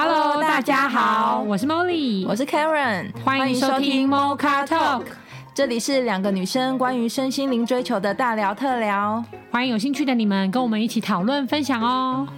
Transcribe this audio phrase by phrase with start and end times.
[0.00, 5.02] Hello，大家好，我是 Molly，我是 Karen，欢迎收听 Mocha Talk，
[5.52, 12.28] 这里是两个女生关于身心灵追求的大聊特聊，欢迎有兴趣的你们跟我们一起讨论分享哦。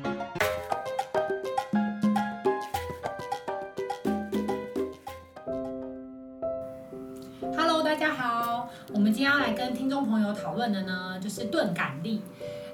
[7.55, 12.23] Hello，大家好，我们今天要来跟听众朋友讨论的呢，就是钝感力。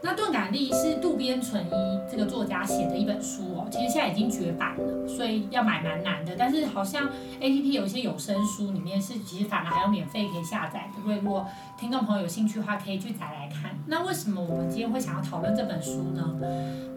[0.03, 6.35] 那钝感力是渡边淳一这个作家写的一本书哦，其实现在已经绝版了，所以要买蛮难的。
[6.39, 7.09] 但是好像
[7.41, 11.47] APP 有一些有声书里面是其实反而还有免费可以下载的，所以如果
[11.79, 13.77] 听众朋友有兴趣的话，可以去载来看。
[13.87, 16.35] 那为什么我们今天会想要讨论这本书呢？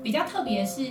[0.04, 0.84] 比较特别是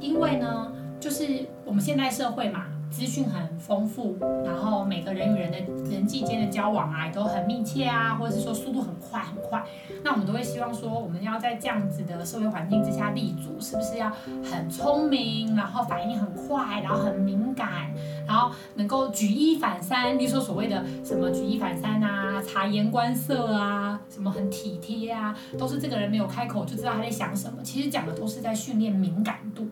[0.00, 2.66] 因为呢，就是我们现代社会嘛。
[2.90, 5.58] 资讯很丰富，然后每个人与人的
[5.90, 9.62] 人际间的交往啊，也都很密切啊，或者是说速度很快很快。
[10.02, 14.10] 那我们都会希望说，我们要在这样子的社会环境之下立足，是不是要
[14.50, 17.92] 很聪明，然后反应很快，然后很敏感，
[18.26, 20.18] 然后能够举一反三？
[20.18, 27.58] 例如说所谓的什么举一反三啊，察言观色啊，什么很体贴啊，都是这个人没有开口就知道他在想什么。
[27.62, 29.66] 其实讲的都是在训练敏感度。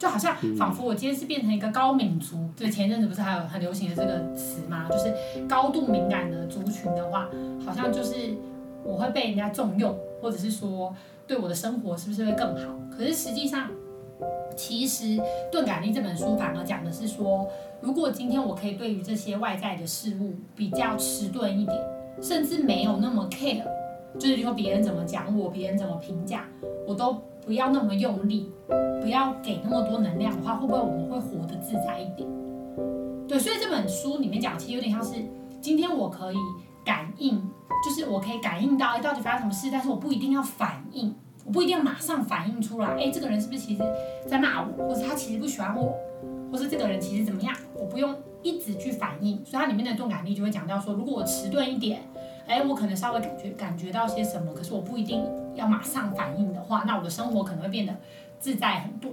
[0.00, 4.88] 就好像仿佛我今天是变成一个高敏族，对，前一阵子不是还有很流行的这个词吗？
[4.90, 5.12] 就是
[5.46, 7.28] 高度敏感的族群的话，
[7.66, 8.34] 好像就是
[8.82, 12.74] 我会被人家重用，或者是说对我的生活是不是会更好？
[12.90, 13.68] 可是实际上，
[14.56, 15.04] 其实
[15.52, 17.46] 《钝感力》这本书反而讲的是说，
[17.82, 21.78] 如果今天我可以对于这些外在的事物比较迟钝一点，
[22.22, 23.66] 甚至没有那么 care，
[24.18, 26.48] 就是说别人怎么讲我，别人怎么评价，
[26.88, 27.22] 我都。
[27.44, 28.50] 不要那么用力，
[29.00, 32.28] 不要给那么多能量的话，会不会我们会活得自在一点？
[33.26, 35.14] 对，所以这本书里面讲，其实有点像是
[35.60, 36.36] 今天我可以
[36.84, 37.40] 感应，
[37.84, 43.82] 就是我可以感应到，哎，到底发生什么事，但是我不一定要反应，我不一定要马上反应出来，哎，这个人是不是其实
[44.26, 45.94] 在骂我，或者他其实不喜欢我，
[46.52, 49.36] 或是这个人其实怎么样，我不用一直去反应。
[49.44, 52.02] 所以它里面的钝感力就会讲到说，如果我迟钝一点。
[52.50, 55.24] 哎，我可能稍微感觉感觉到些什么，可是我不一定
[55.54, 57.94] 要马上反应的话，那我的生活可能会变得
[58.40, 59.12] 自在很多。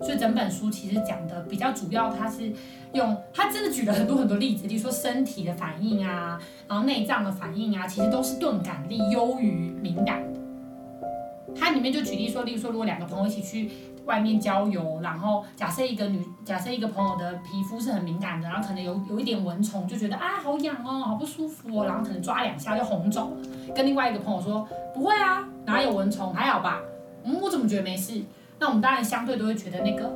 [0.00, 2.50] 所以整本书其实讲的比较主要，它是
[2.94, 10.22] 用它真的举了很多很多例子，例如说身体的反应啊，然后内脏的反应啊，其实都是钝感力优于敏感。
[11.54, 13.70] 它里面就举例说，例如说，如果两个朋友一起去。
[14.08, 23.36] 外面郊游，然后假设一个女，假设一个朋友的皮肤是很敏感的，然后可能有有一点蚊虫，就觉得啊好痒哦，好不舒服哦，然后可能抓两下就红肿了。
[23.76, 26.80] 跟另外一个朋友说不会啊，哪有蚊虫，还好吧？
[27.22, 28.22] 嗯，我怎么觉得没事？
[28.58, 30.10] 那我们当然相对都会觉得那个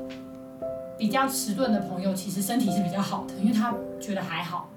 [0.97, 4.71] 比较迟钝的朋友其实身体是比较好的，因为他觉得还好。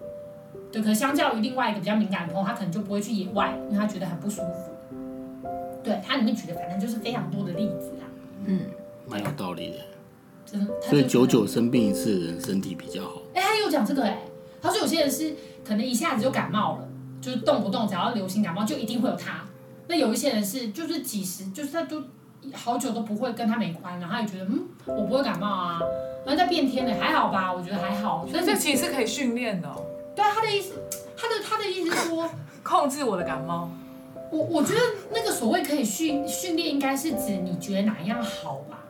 [0.74, 5.50] 对，可相较于另外一个比较敏感的朋友，他可能就不会去野外，因为他觉得很不舒服。
[5.82, 8.04] 对，他里面举的反正就是非常多的例子啊，
[8.44, 8.60] 嗯。
[9.08, 9.78] 蛮有道理的，
[10.46, 10.74] 真的。
[10.82, 13.22] 所以久久生病一次的人身体比较好。
[13.34, 14.20] 哎、欸，他又讲这个哎、欸，
[14.62, 16.88] 他说有些人是可能一下子就感冒了，
[17.22, 19.44] 就是动不动只要流行感冒就一定会有他。
[19.88, 22.02] 那有一些人是就是几十，就是他都
[22.54, 25.80] 好久都不会跟他没关，然后他也觉得嗯我不会感冒啊，
[26.26, 28.26] 然后在变天了还好吧，我觉得还好。
[28.28, 29.86] 所以这其实是可以训练的、哦。
[30.16, 30.74] 对啊，他的意思，
[31.16, 32.30] 他的他的意思是说
[32.64, 33.70] 控制我的感冒。
[34.32, 34.80] 我我觉得
[35.14, 38.85] 那个所谓可以训训练，应该是指你觉得哪样好吧？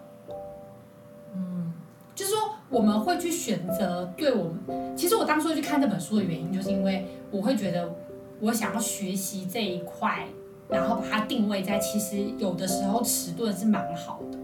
[2.15, 4.95] 就是说，我们会去选择对我们。
[4.95, 7.93] 其实我当初去看这本书的原因，就是因为我会觉得
[8.39, 10.25] 我想要学习这一块，
[10.69, 14.39] 然后把它定位在其实有的时候迟钝是蛮好的。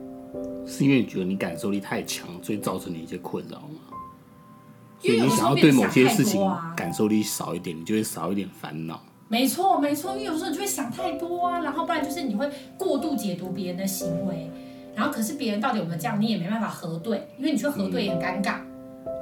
[0.67, 3.79] 是因为你觉得你感受力太强，所以造成你一些困扰吗？
[5.01, 6.39] 因为你想要对某些事情
[6.75, 9.01] 感受力少一点，你就会少一点烦恼。
[9.29, 14.51] 没错，没错，因为有时候你就会想太多啊，然后不然就是你会过度解读别人的行为。
[14.95, 18.55] 然后可是别人到底有没有这样，你也没办法核对，因为你去核对也很尴尬。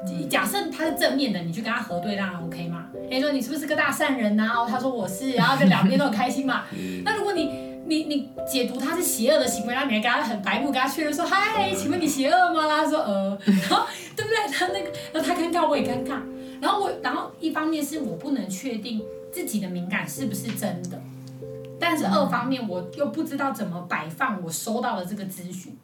[0.07, 2.87] 嗯、假设他是正面的，你去跟他核对，当然 OK 嘛。
[3.11, 4.65] 哎，说你是不是个大善人呐、啊？
[4.67, 6.63] 他说我是，然后就两边都很开心嘛。
[6.73, 7.51] 嗯、那如果你
[7.85, 12.67] 你你解读他是邪恶的行为，然后你还跟他很白目，跟他确认说嗨，请问你邪恶吗？
[12.67, 13.85] 他说呃， 然后
[14.15, 14.53] 对不对？
[14.53, 16.17] 他那个，那他尴尬，我也尴尬。
[16.61, 19.01] 然后我，然后一方面是我不能确定
[19.31, 21.01] 自己的敏感是不是真的。
[21.79, 25.77] 但是二方面，我又不知道怎么摆放我收到的这个资讯，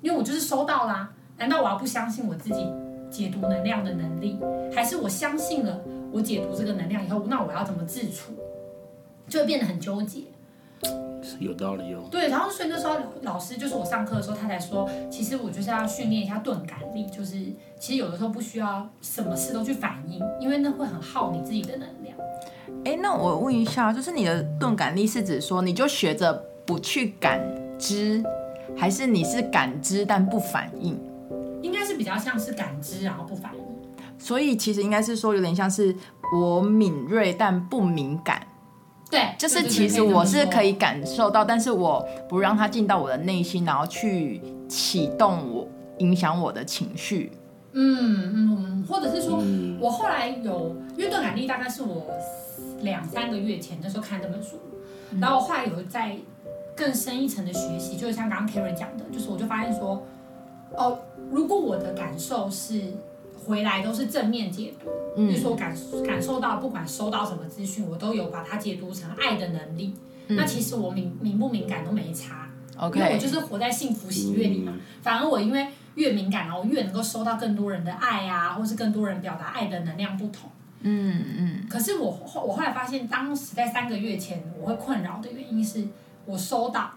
[0.00, 1.12] 因为我就是收到啦。
[1.38, 2.72] 难道我要不相信我自己
[3.10, 4.38] 解读能量的能力，
[4.72, 5.80] 还是我相信了
[6.12, 8.32] 我解读这个能量以后，那我要怎么自处，
[9.28, 10.24] 就会变得很纠结。
[11.38, 12.02] 有道理哦。
[12.10, 17.36] 对，然后所以那时候老师就是我上课的时候，他才说，其实我就是要训练一下钝感力，就是
[17.78, 22.16] 其实有的时候不需要什么事都去反应，因为那会很耗你自己的能量。
[22.84, 26.32] 哎，那我问一下，就是你的钝感力是指说，你就学着
[26.66, 27.40] 不去感
[27.78, 28.20] 知，
[28.76, 30.98] 还是你是感知但不反应？
[31.62, 33.60] 应该是是比较像是感知，然后不反应。
[34.18, 35.94] 所以其实应该是说，有点像是
[36.34, 38.40] 我敏锐但不敏感。
[39.10, 45.68] 对，就是其实我是可以感受到，但是我不让它进到我的内心，然后去启动我，
[45.98, 47.30] 影响我的情绪。
[47.74, 49.42] 嗯嗯，或者是说，
[49.78, 52.06] 我后来有，因为钝感力大概是我
[52.82, 54.60] 两三个月前的时候看这本书，
[55.20, 56.16] 然后我后来有在
[56.76, 60.06] 更深一层的学习，就是像刚刚 Karen 讲的，就是我就发现说，
[60.76, 60.98] 哦，
[61.30, 62.92] 如果我的感受是
[63.44, 64.90] 回来都是正面解读，
[65.26, 65.74] 比如说我感
[66.06, 69.94] 感受到不管收到什么资讯，我都有把它解读成爱的能力，
[70.28, 75.68] 那其实我敏敏不敏感都没差，OK，因为我就是活在幸福喜悦里嘛，反而我因为。
[75.94, 80.50] 越敏感，然后越能够收到更多人的爱啊，或是更多人表达爱的能量不同。
[80.82, 81.66] 嗯嗯。
[81.68, 85.86] 可是我后我后来发现，当时在三个月前我会困扰的原因是，
[86.26, 86.90] 我收到，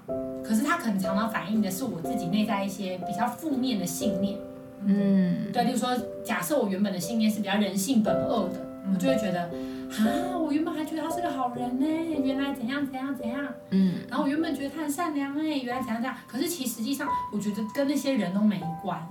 [0.43, 4.37] 可是他可能常常反映的是我自己内在一些比较负面的信念。
[4.85, 5.51] 嗯。
[5.51, 9.49] 对，例如说，假设我原本的信念是比较人性本恶的，我就会觉得。
[9.85, 11.85] 啊，我原本还觉得他是个好人呢，
[12.21, 19.07] 原来怎样怎样怎样，嗯，然后我原本觉得他很善良哎，原来怎样怎样，可是其实际上我觉得跟那些人都没关，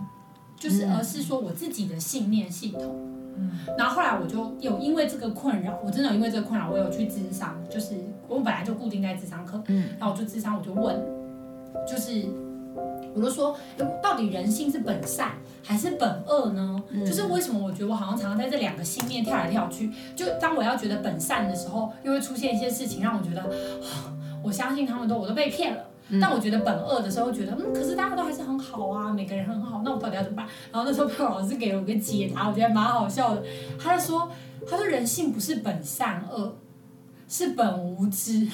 [0.56, 7.94] 就是而是说我自己的信念系统，嗯，然后后来我就有因为这个困扰，我真的有因为这个困扰，我有去咨商，就是
[8.28, 10.96] 我本来就固定在智商课，嗯，然后我就智商，我就问，
[11.86, 12.24] 就是。
[13.16, 13.56] 我就说，
[14.02, 16.82] 到底人性是本善还是本恶呢？
[16.90, 19.88] 嗯、就是为什么我觉得我好像常常在这两个心面跳来跳去。
[20.16, 23.48] 就当我要觉得本善的时候，又会出现一些事情让我觉得，
[24.42, 25.84] 我相信他们都我都被骗了。
[26.20, 30.46] 但我觉得本恶的时候，觉得嗯，可是大家都还是很好啊，每个人很好，那我到底要怎么办？
[30.72, 33.42] 然后那时候佩老师给了我个解答，我觉得蛮好笑的。
[33.78, 34.30] 他就说，
[34.68, 36.56] 他说人性不是本善恶。
[37.36, 38.48] 是 本无知，对，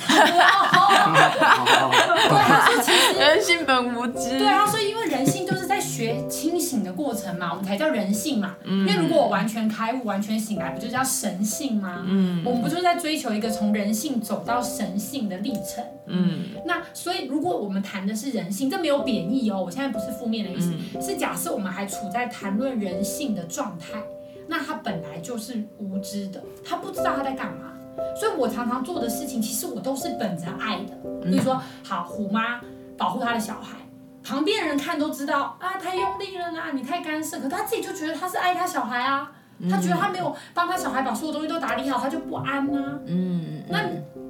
[2.49, 8.57] 他说其实人性本无知，对啊，所以因为人性就是在学清醒的过程嘛，我们才叫人性嘛。
[8.65, 12.07] 嗯，因为如果我完全开悟、完全醒来，不就叫神性吗？
[12.09, 15.85] 嗯，我们不就是在追求一个从人性走到神性的历程？
[16.07, 24.03] 嗯，那所以如果我们谈的是人性，这没有贬义哦，我现在不是负面的意思，嗯、是假设我们还处在谈论人性的状态，
[24.49, 27.70] 那他本来就是无知的，他不知道他在干嘛。
[28.19, 30.95] 所以我常常做的事情，其实我都是本着爱的。
[31.23, 32.61] 比如说，好虎妈
[32.97, 33.77] 保护她的小孩，
[34.23, 37.39] 旁边人看都知道啊，太用力了啦，你太干涉。
[37.41, 39.33] 可他自己就觉得他是爱他小孩啊，
[39.71, 42.99] 他觉得他没有帮他小孩把所有东西都打理好，他就不安啊。
[43.07, 43.85] 嗯，那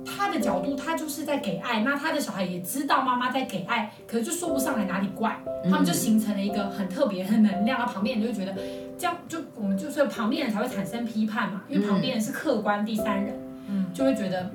[0.04, 1.80] 他的角度，他就是在给爱。
[1.80, 5.38] 那他的小孩也知道妈妈在给爱，可是就说不上来哪里怪。
[5.64, 8.58] 他们就形成了一个很特别的能量，然后旁边人就会觉得
[8.98, 13.38] 这样，就我们就说旁边人才会产生批判嘛，因为旁边人是客观第三人。
[13.92, 14.50] 就会觉得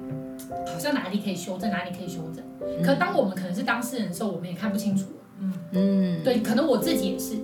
[0.67, 2.43] 好像哪里可以修正，哪里可以修正。
[2.83, 5.05] 可当我们可能是当事人的时候，我们也看不清楚。
[5.39, 7.35] 嗯嗯，对，可能我自己也是。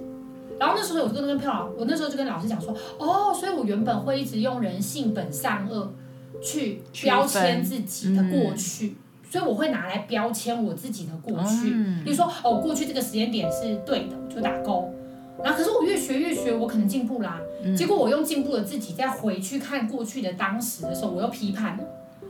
[0.59, 5.93] 然后那时候我就跟票老，我那时候就跟老师讲说，哦，所以我原本会一直用人性本善恶
[6.41, 8.95] 去标签自己的过去，
[9.29, 11.71] 所以我会拿来标签我自己的过去。
[12.03, 14.93] 比如说，哦，过去这个时间点是对的，我就打勾。
[15.43, 17.39] 然后可是我越学越学，我可能进步啦。
[17.75, 21.83] 结果我用进步的自己再回去看过去的当时的时候，我又批判了。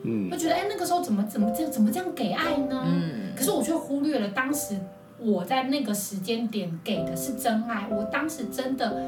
[0.04, 2.84] 嗯，我觉得哎，那个时候怎么怎么这怎么这样给爱呢？
[2.88, 4.76] 嗯，可是我却忽略了当时
[5.20, 7.88] 我在那个时间点给的是真爱。
[7.92, 9.04] 我当时真的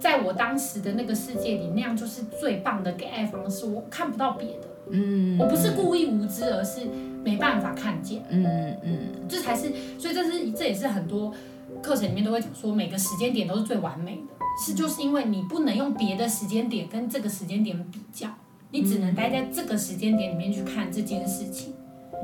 [0.00, 3.66] 在我当时的那个世界里，那样就是最棒的给爱方式。
[3.66, 4.68] 我看不到别的。
[4.90, 6.80] 嗯，我不是故意无知，而是
[7.22, 8.22] 没办法看见。
[8.30, 8.44] 嗯
[8.82, 8.98] 嗯，
[9.28, 11.34] 这才是，所以这是这也是很多。
[11.82, 18.28] 课程里面都会讲说，每个时间点都是最完美的，是就是因为你不能用别的时间点跟这个时间点比较，
[18.70, 21.74] 你只能待在这个时间点里面去看这件事情。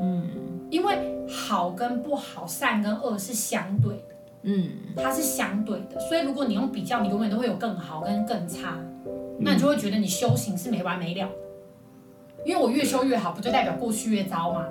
[0.00, 0.28] 嗯，
[0.70, 4.04] 因为好跟不好，善跟恶是相对的。
[4.42, 8.76] 嗯，它是相对的，所以如果你用比较，你永远都会有更好跟更差，
[9.38, 11.28] 那你就会觉得你修行是没完没了。
[12.44, 14.66] 因为我越修越好，不就代表过去越糟吗？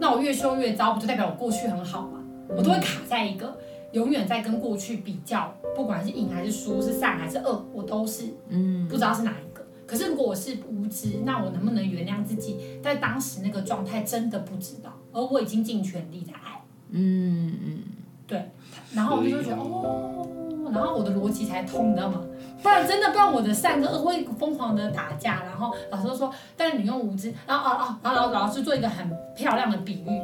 [0.00, 2.24] 那我越修越糟，不就代表我过去很好吗？
[2.56, 3.54] 我都会卡在一个。
[3.92, 9.66] 永远在跟过去比较，不管是赢还是输，是善还是恶，我都是，嗯，不知道是哪一个。
[9.86, 17.82] 可是如果我是无知，那我能不能原谅自己，在当时那个状态真的不知道，而我已经尽全力在爱，嗯嗯，
[18.26, 18.50] 对。
[18.92, 20.26] 然后我就觉得哦，
[20.72, 22.22] 然后我的逻辑才通，你知道吗？
[22.62, 25.44] 不然真的，不然我的善跟恶会疯狂的打架。
[25.44, 30.20] 然后老师都说，但是你用无知，然后哦哦，然后老老师做一个很漂亮的比喻。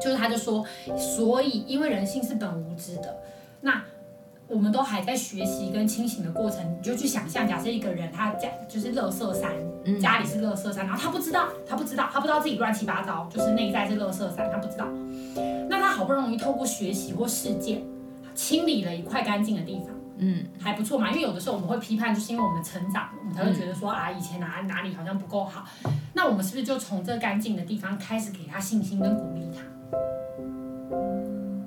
[0.00, 0.64] 就是他就说，
[0.96, 3.16] 所以因为人性是本无知的，
[3.60, 3.82] 那
[4.48, 9.52] 我们都还在学习跟清醒的过程，你就去想象，假设一个人他家就是乐色山，
[10.00, 14.86] 家里是乐色山，然后他不知道，他不知道，他不知道自己乱七八糟，就是内在是乐色山，他不知道。
[15.68, 17.80] 那他好不容易透过学习或事件，
[18.34, 21.08] 清理了一块干净的地方，嗯，还不错嘛。
[21.10, 25.64] 因为有的时候我们会批判，就是因为我们成长，我们才会觉得说、嗯、啊，以前哪哪里好像不够好。
[26.12, 29.62] 那我们是不是就从这干净的地方开始给他信心跟鼓励他？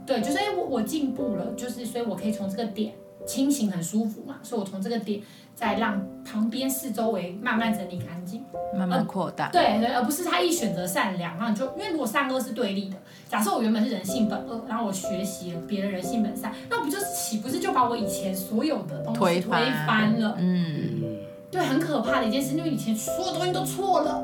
[0.06, 2.94] 对，就是哎，我我进步了，就是所以我可以从这个点
[3.26, 5.22] 清醒很舒服嘛，所以我从这个点
[5.56, 8.44] 再让旁边四周围慢慢整理干净，
[8.78, 9.50] 慢慢扩大。
[9.50, 12.98] 对对，而不是他一选择善良，然后你就因为如果善恶是对立的，
[13.30, 19.42] 假设我原本是人性本恶，然后我学习了别人人性本善，那我不就是岂不是就把我以前所有的东西推
[19.88, 20.36] 翻，了？
[20.38, 21.18] 嗯，
[21.50, 24.22] 对，很可怕的一件事，因为以前所有东西都错了，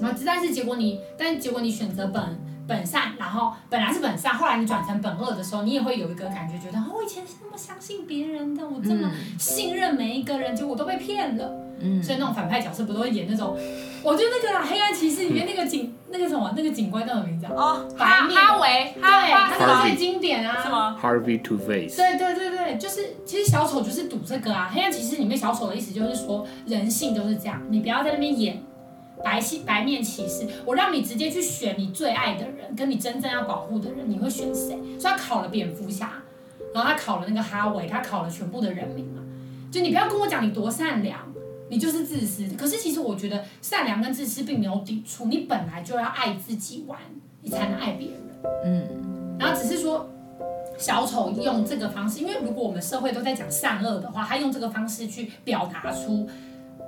[0.00, 2.22] 然后但是结果你，但是结果你选择本。
[2.66, 11.62] 本善，然后本来是本善，后来你转成本恶的时候，你也会有一个感觉，觉得哦，我以前是那么相信别人的，我这么信任每一个人，结果我都被骗了。
[11.78, 13.54] 嗯，所以那种反派角色不都会演那种？
[14.02, 17.52] 我觉得那个《黑暗骑士》里面那个警，那个什么，那个警官叫什么名字啊？
[17.54, 20.62] 哦，哈哈维，对，他是最经典啊。
[20.62, 21.96] 是吗？Harvey Two Face。
[21.96, 28.62] 对对对对，就是其实小丑就是赌这个啊，《黑暗骑士》里面小丑的意思就是说人性都是这样，你不要在那边演。
[29.26, 34.78] 白戏白面骑士，我让你直接去选你最爱的人，跟你真正要保护的人，你会选谁？
[35.00, 36.22] 所以他考了蝙蝠侠，
[36.72, 39.24] 然后他考了那个哈维，他考了全部的人民嘛。
[39.72, 41.18] 就你不要跟我讲你多善良，
[41.68, 42.46] 你就是自私。
[42.56, 46.96] 可是其实我觉得善良跟自私并没有抵触，你本来就要爱自己玩，
[47.42, 48.20] 你才能爱别人。
[48.64, 50.08] 嗯，然后只是说
[50.78, 56.28] 小丑用这个方式，因为如果我们社会都在讲善恶的话，他用这个方式去表达出。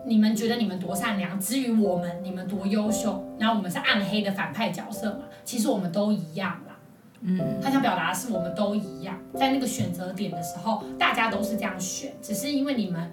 [0.07, 5.21] 你们觉得你们多善良，至于我们，你们多优秀，然后我们是暗黑的反派角色嘛？
[5.45, 6.78] 其实我们都一样啦。
[7.21, 13.11] 嗯，他想表达的是我们都一样，在那个选择点的时候，大家都是这样选，只是因为你们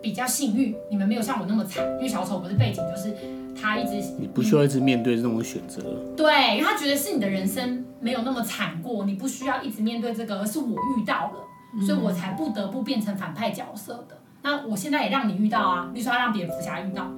[0.00, 1.84] 比较幸运，你们没有像我那么惨。
[1.96, 3.12] 因为小丑不是背景，就是
[3.60, 5.82] 他一直你不需要一直面对这种选择。
[6.16, 14.17] 对，因为他觉得是你的人生没有那么惨过，你不需要一直面对这个，而是我遇到了，所以我才不得不变成反派角色的。
[14.42, 17.10] 那我现在也让你遇到啊，比如说他让蝙蝠侠遇到，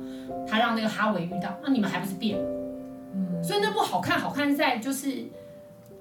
[0.49, 2.39] 他让那个哈维遇到，那你们还不是变？
[3.43, 5.25] 所以那部好看，好看在就是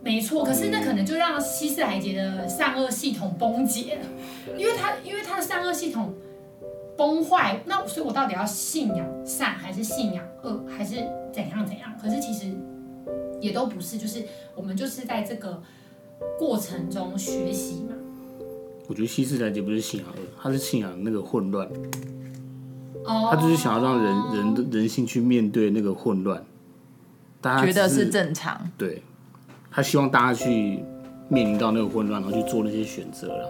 [0.02, 6.14] 没错，可是那可能就让希斯莱杰的善恶系统崩解了，因为他因为他的善恶系统
[6.98, 10.96] 崩坏，那所以我到底要信仰善还是信仰恶还是
[11.32, 11.94] 怎样怎样？
[12.02, 12.52] 可是其实
[13.40, 15.62] 也都不是，就是我们就是在这个
[16.38, 17.96] 过程中学习嘛。
[18.90, 21.70] 我觉得希斯莱杰不是信仰恶，他是信仰那个混乱。
[23.06, 26.44] 他就是想要让人人的人性去面对那个混乱，
[27.40, 28.60] 大家觉得是正常。
[28.78, 29.04] 对，
[29.70, 30.84] 他希望大家去
[31.28, 33.50] 面临到那个混乱，然后去做那些选择了。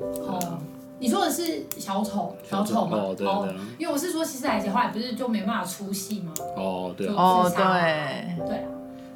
[0.00, 0.58] 哦，
[0.98, 2.96] 你说的是小丑，小丑吗？
[2.96, 3.54] 哦，对对。
[3.78, 6.32] 因为我是说希斯莱杰后来不是就没办法出戏吗？
[6.56, 7.06] 哦，对。
[7.08, 8.46] 哦，对。
[8.46, 8.70] 对啊，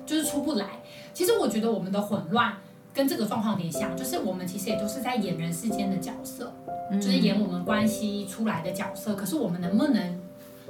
[0.05, 0.67] 就是出不来。
[1.12, 2.52] 其实我觉得我们的混乱。
[2.99, 6.52] 跟这个状况有点像，就是我们其实也都是在演人世间的角色，
[6.90, 9.14] 嗯、就是演我们关系出来的角色。
[9.14, 10.21] 可是我们能不能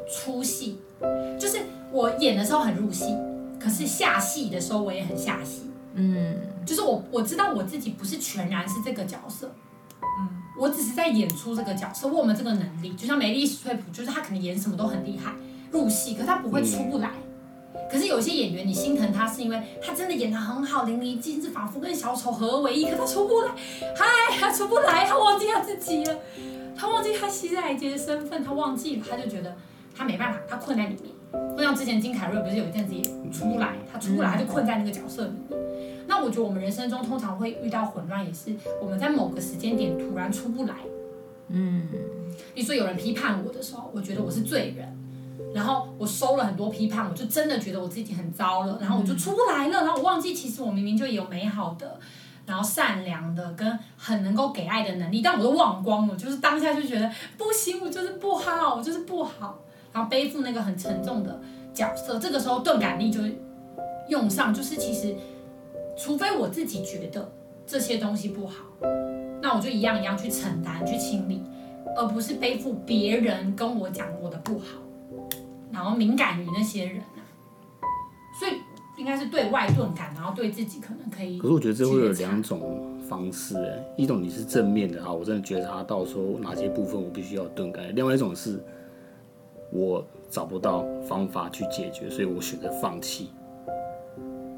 [0.06, 0.78] 出戏？
[1.40, 1.58] 就是
[1.90, 3.16] 我演的时候很入戏，
[3.58, 5.70] 可是下戏的时候我也很下戏。
[5.94, 9.50] 嗯，就是我我知道我自己不是全然是这个角色，
[10.20, 10.28] 嗯，
[10.60, 12.08] 我只是在演出这个角色。
[12.08, 12.92] 我有没有这个能力？
[12.92, 15.32] 就像梅丽史翠普，就是她可能演什么都很厉害，
[15.70, 17.08] 入戏，可是他不会出不来。
[17.08, 17.27] 嗯
[17.90, 22.84] 可是有些演员，你心疼他是因为他真的演得很好，淋漓尽致，仿佛跟小丑合而为一。
[22.84, 23.52] 可他出不来，
[23.96, 26.18] 嗨，他出不来，他忘记他自己了，
[26.76, 29.56] 他忘记他希斯莱杰的身份，他忘记了，他就觉得
[29.96, 31.12] 他没办法，他困在里面。
[31.56, 35.60] 就像之前金凯瑞不是有一阵子也出来，他出不来，他就困在那个角色里面。
[36.06, 40.74] 那我觉得我们人生中通常会遇到混乱，也是我们在某个时间点突然出不来。
[41.48, 41.88] 嗯，
[42.54, 44.97] 你说有人批判我的时候，我觉得我是罪人。
[45.54, 51.98] 然后我收了很多批判，我就真的觉得我自己很糟了，然后我就出来了，然后我忘记其实我明明就有美好的，
[52.46, 59.58] 然后善良的跟很能够给爱的能力，但我都忘光了，就是当下就觉得不行，我就是不好，我就是不好，
[59.92, 61.40] 然后背负那个很沉重的
[61.72, 63.20] 角色，这个时候钝感力就
[64.08, 65.14] 用上，就是其实
[65.96, 67.32] 除非我自己觉得
[67.66, 68.64] 这些东西不好，
[69.40, 71.42] 那我就一样一样去承担去清理，
[71.96, 74.66] 而不是背负别人跟我讲我的不好。
[75.72, 77.20] 然后敏感于那些人啊，
[78.38, 78.52] 所以
[78.96, 81.38] 应该是对外钝感，然后对自己可能可以。
[81.38, 88.58] 可是我觉得这会有两种方式，哎，一种你是正面的啊，我真的觉察到说哪些部分我必须要钝感；另外一种是
[89.70, 93.30] 我找不到方法去解决，所以我选择放弃，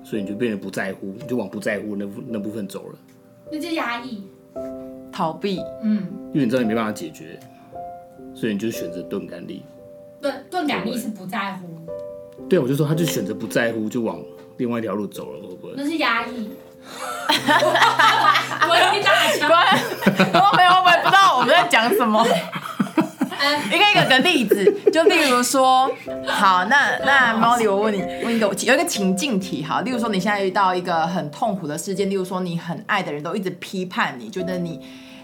[0.03, 2.99] 所以你就变得不在乎，你就往不在乎那那部分走了。
[3.53, 4.23] 那就压抑、
[5.11, 7.39] 逃避，嗯，因为你知道你没办法解决，
[8.35, 9.63] 所以你就选择钝感力。
[10.21, 11.69] 钝钝感力是不在乎，
[12.49, 14.19] 对，我就说他就选择不在乎，就往
[14.59, 15.73] 另外一条路走了，会不会？
[15.77, 16.51] 那是压抑。
[18.69, 18.69] 我
[20.57, 22.27] 没有，我也不知道我们在讲什么。
[23.73, 25.91] 一个一个的例子，就例如说，
[26.27, 34.79] 好，那那 Molly，我问你，问一个有一个情境题，好，例如说你现在遇到一个很痛苦的事件，例如说你很爱的人都一直批判你，觉得你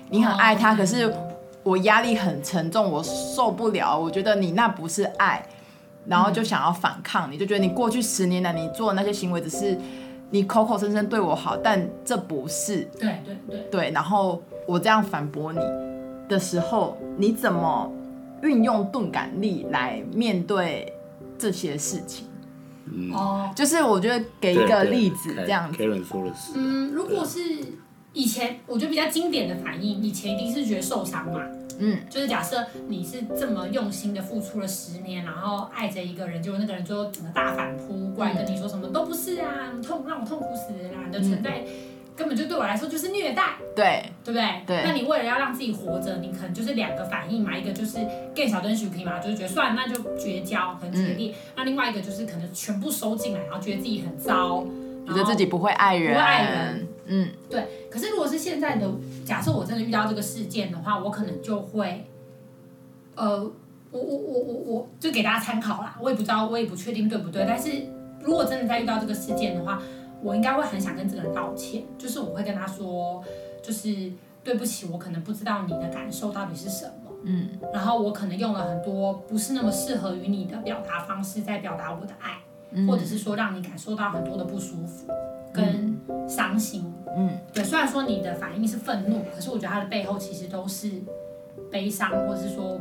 [0.09, 1.15] 你很爱他，可是
[1.67, 5.45] 我压力很沉重，我受不了，我觉得你那不是爱，
[6.07, 9.77] 然后就想要反抗，你就觉得你过去十年来你做的那些行为只是
[10.31, 15.59] 你口口声声对我好，但这不是，对对对对，然后我这样反驳你
[16.29, 17.93] 的时候，你怎么？
[18.43, 20.93] 运用钝感力来面对
[21.39, 22.27] 这些事情，
[22.85, 25.83] 嗯，哦，就是我觉得给一个例子这样子。
[25.83, 27.41] Karen 说的是，嗯，如果是
[28.17, 31.43] 以前，我觉得比较经典的反应，以前一定是觉得受伤嘛，
[31.79, 41.63] 嗯，就是假设你是这么用心的付出了十年，然后爱着一个人，结果那个人就整个大反扑过来跟你说什么都不是啊，痛让我痛苦死了啦，你的存在。
[42.17, 44.63] 根本就对我来说就是虐待，对，对不对？
[44.67, 44.83] 对。
[44.83, 47.99] 那你为了要让自己活着，你可能就是两个反应嘛，一个就是
[48.35, 51.33] 更小灯许皮嘛，就是觉得算了，那就绝交，很决裂。
[51.33, 54.65] 嗯、那另外一个就是可能全部收进来，然后觉得自己很糟，
[55.13, 56.89] 觉得自己不会爱人，不会爱人。
[57.07, 57.89] 嗯，对。
[57.91, 58.91] 可是如果是现在的，
[59.25, 62.07] 假设我真的遇到这个事件的话，我可能就会，
[63.15, 63.39] 呃，
[63.91, 65.97] 我我我我我就给大家参考啦。
[66.01, 67.45] 我也不知道，我也不确定对不对。
[67.47, 67.71] 但是
[68.23, 69.81] 如果真的在遇到这个事件的话。
[70.23, 73.23] 我应该会很想跟这个人道歉，就是我会跟他说，
[73.63, 74.11] 就是
[74.43, 82.39] 对不起，我可能不知道你的感受到底是什么，嗯，然后我可能用了很多不是那么适合于你的表达方式在表达我的爱，
[82.76, 85.09] 嗯，或者是说让你感受到很多的不舒服
[85.52, 90.90] 跟伤心，嗯，对，虽然说你的反应是愤怒，可是我觉得他的背后其实都是
[91.73, 92.80] 悲伤，或者是说。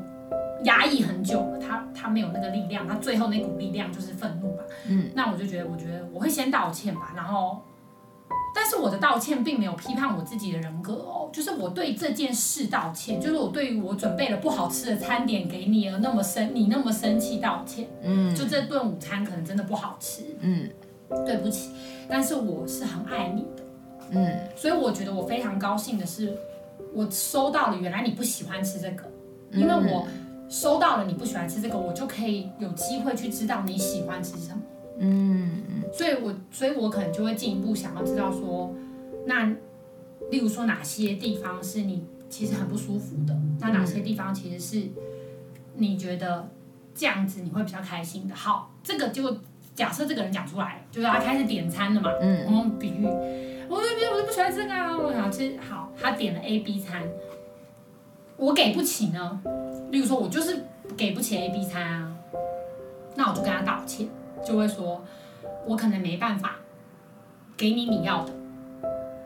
[0.64, 4.64] 压抑很久了，他他没有那个力量，他最后那股力量就是愤怒吧。
[4.88, 7.62] 嗯，那我就觉得，我觉得我会先道歉吧，然后，
[8.56, 17.86] 但是我的道歉并没有批判我自己的人格哦，就是我对这件事道歉，就是我对于我准备了不好吃的餐点给你而那么生你那么生气道歉。
[18.02, 20.24] 嗯，就这顿午餐可能真的不好吃。
[20.40, 20.70] 嗯，
[21.26, 21.72] 对不起，
[22.08, 23.64] 但是我是很爱你的。
[24.12, 26.36] 嗯，所以我觉得我非常高兴的是，
[26.94, 29.04] 我收到了原来你不喜欢吃这个，
[29.52, 30.08] 因为我。
[30.48, 34.62] 收到了，你不喜欢吃这个，我就可以有机会去知道你喜欢吃什么。
[35.00, 38.74] 嗯嗯，所以我所以我可能就会进一步想要知道说，
[39.26, 39.46] 那
[40.30, 44.90] 例如说哪些地方是你其实很不舒服的，那哪些地方其实是
[45.76, 46.50] 你觉得
[46.94, 48.36] 这样子你会比较开心的。
[48.36, 49.38] 好，这个就
[49.74, 52.12] 假设这个人讲出来了，就是他开始点餐了嘛。
[52.20, 53.06] 嗯，我们比喻，
[53.70, 55.56] 我这边我就不喜欢这个啊，我想吃。
[55.58, 57.04] 好，他点了 A B 餐，
[58.36, 59.42] 我给不起呢。
[59.92, 60.62] 例如说，我就是
[60.98, 62.18] 给不起 A B 餐啊，
[63.16, 64.10] 那我就跟他道歉，
[64.46, 65.02] 就会说，
[65.68, 66.56] 我可能没办法
[67.58, 68.32] 给你你要的，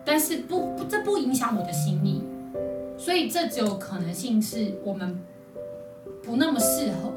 [0.05, 2.21] 但是不不，这不影响我的心意，
[2.97, 5.19] 所以这只有可能性是我们
[6.23, 7.13] 不那么适合，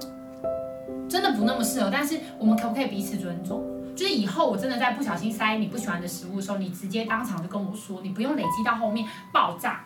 [1.08, 3.62] 真的不那么适合，但是我们可不可以彼此尊重？
[3.94, 9.84] 就是以后我真的在不小心塞你不喜欢的食物的时候，你直接当场就跟我说，你不用累积到后面爆炸，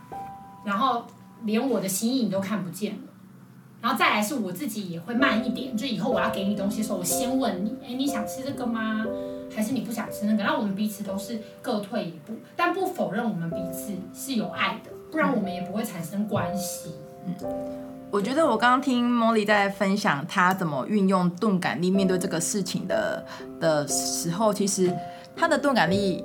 [0.65, 1.05] 然后
[1.43, 2.99] 连我的心意你都看不见了。
[3.87, 9.07] 然后再来是我自己也会慢一点，就以后我要给你东西的时候，我先问你，哎，你想吃这个吗？
[9.55, 10.43] 还是你不想吃那个？
[10.43, 16.97] 那我们彼此都是各退一步，但不否认我们彼此是有爱的，不然我们也不会产生关系。
[17.27, 17.35] 嗯，
[18.11, 23.25] 我觉得我刚刚听 Molly 在分享她怎么运用钝感力面对这个事情的
[23.61, 24.93] 的时候，其实
[25.37, 26.25] 她的钝感力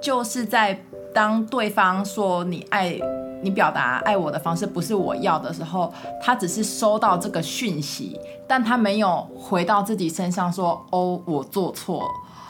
[0.00, 0.80] 就是在
[1.12, 3.00] 当对方说你爱。
[3.44, 12.08] 你表达爱我的方式不是我要的时候，他只是收到这个讯息，但他没有回到自己身上说：“哦，我做错了。”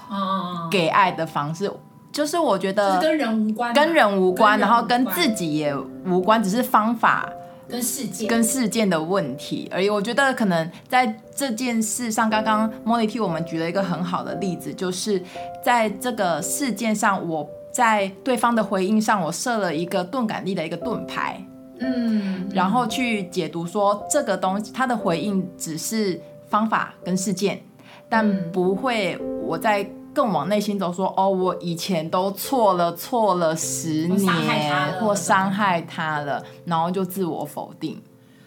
[0.08, 1.68] 嗯，给爱的方式
[2.12, 5.74] 就是我觉得跟人无关，跟人无关，然后跟自己也
[6.06, 7.28] 无关，只是方法
[7.68, 9.90] 跟事件跟事件的问题而已。
[9.90, 15.20] 我觉得可能在这件事上，刚刚 Molly 替我们举了一个很好的例子，就是
[15.64, 17.48] 在这个事件上我。
[17.74, 21.44] 在对方的回应上，我设了一个钝感力的一个盾牌，
[21.80, 27.60] 嗯，然后去解读说这个东西，他的回应只是方法跟事件，
[28.08, 29.82] 但不会我在
[30.14, 38.00] 更往内心走说，哦，我以前都错了，错了十年，或伤害他了，然后就自我否定。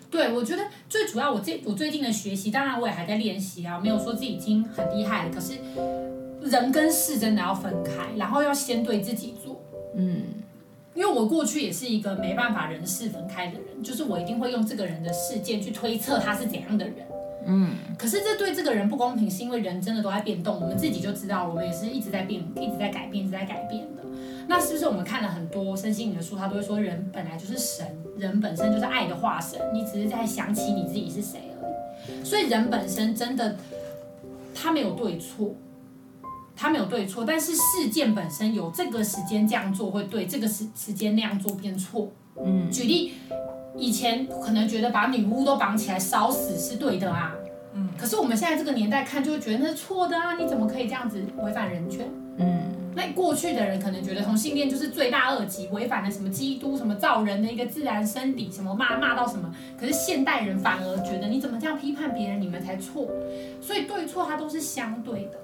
[0.09, 5.55] 对，我觉得最主要，我最我最近的学习，当然我也还在练习啊，没有说自己已经很厉害了，可是。
[6.49, 9.62] 人跟事真的要分开，然后要先对自己做。
[9.95, 10.23] 嗯，
[10.93, 16.95] 因为我过去也是一个没办法人事分开的人，就是我一定会用这个人的事件去推测他是怎样的人。
[17.49, 24.03] 嗯，可是这对这个人不公平，是因为人真的都在变动，我们自己就知道，我们也是一直在变，一直在改变，一直在改变的。
[24.49, 32.23] 那是不是我们看了很多身心灵的书，他都会说人本来就是神，人本身就是爱的化身，你只是在想起你自己是谁而已。
[32.23, 33.55] 所以人本身真的，
[34.53, 35.55] 他没有对错。
[36.57, 42.11] 他没有对错，但是事件本身有这个时间这样做会对，这个时时间那样做变错。
[42.43, 43.13] 嗯，举例，
[43.77, 47.33] 以前可能觉得把女巫都绑起来烧死是对的啊，
[47.73, 52.07] 嗯，可是我们现在这个年代看就会觉得那是错的啊，你怎么可以这样子违反人权？
[52.39, 63.07] 嗯，那过去的人可能觉得同性恋就是罪大恶极，违反了什么基督什么造人的一个自然生理，什么骂骂到什么，可是现代人反而觉得你怎么这样批判别人，你们才错，
[63.61, 65.39] 所以对错它都是相对的。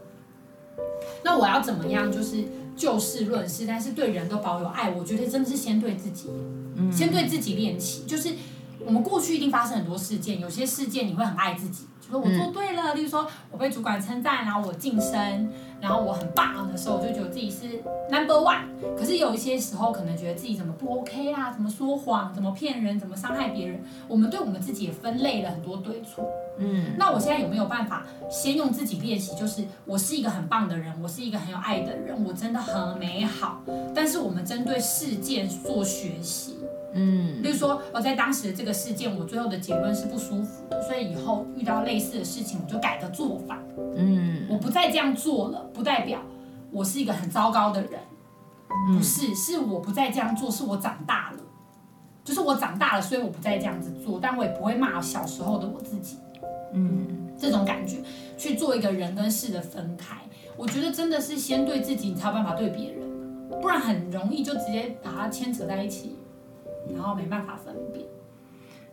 [1.23, 2.11] 那我要怎么样？
[2.11, 2.43] 就是
[2.75, 4.89] 就事论事，但是对人都保有爱。
[4.91, 6.29] 我觉得真的是先对自己，
[6.91, 8.03] 先对自己练习。
[8.05, 8.33] 就是
[8.85, 12.93] 我们过去一定发生很多事件，有些事件你会很爱自己，就说我做对了。
[12.93, 17.67] 例如说我被主管称赞，然后我晋升，然后我很棒的时候，我就觉得自己是
[18.11, 18.65] number one。
[18.97, 21.51] 可是有一些时候，可能觉得自己怎么不 OK 啊？
[21.51, 22.33] 怎么说谎？
[22.33, 22.99] 怎么骗人？
[22.99, 23.81] 怎么伤害别人？
[24.07, 26.27] 我们对我们自己也分类了很多对错。
[26.57, 29.35] 嗯，那我现在有没有办法先用自己练习？
[29.35, 33.61] 就是我是一个很棒的人，我是一个很有爱的人，我真的很美好。
[33.95, 36.59] 但是我们针对事件做学习，
[36.93, 43.57] 嗯，例如说我在当时的这个事件，我最后的结论是不舒服的，所以以后遇到类似的事情，我就改个做法，
[43.95, 46.19] 嗯，我不再这样做了，不代表
[46.71, 47.99] 我是一个很糟糕的人，
[48.95, 51.39] 不是，是我不再这样做，是我长大了，
[52.23, 56.17] 就是我长大了，所以我不再这样子做，但我也不会骂小时候的我自己。
[56.73, 57.07] 嗯，
[57.39, 57.97] 这种感觉
[58.37, 60.17] 去做一个人跟事的分开，
[60.57, 63.07] 我觉得真的是先对自己，你才有办法对别人，
[63.61, 66.15] 不然很容易就直接把它牵扯在一起，
[66.93, 68.05] 然后没办法分辨。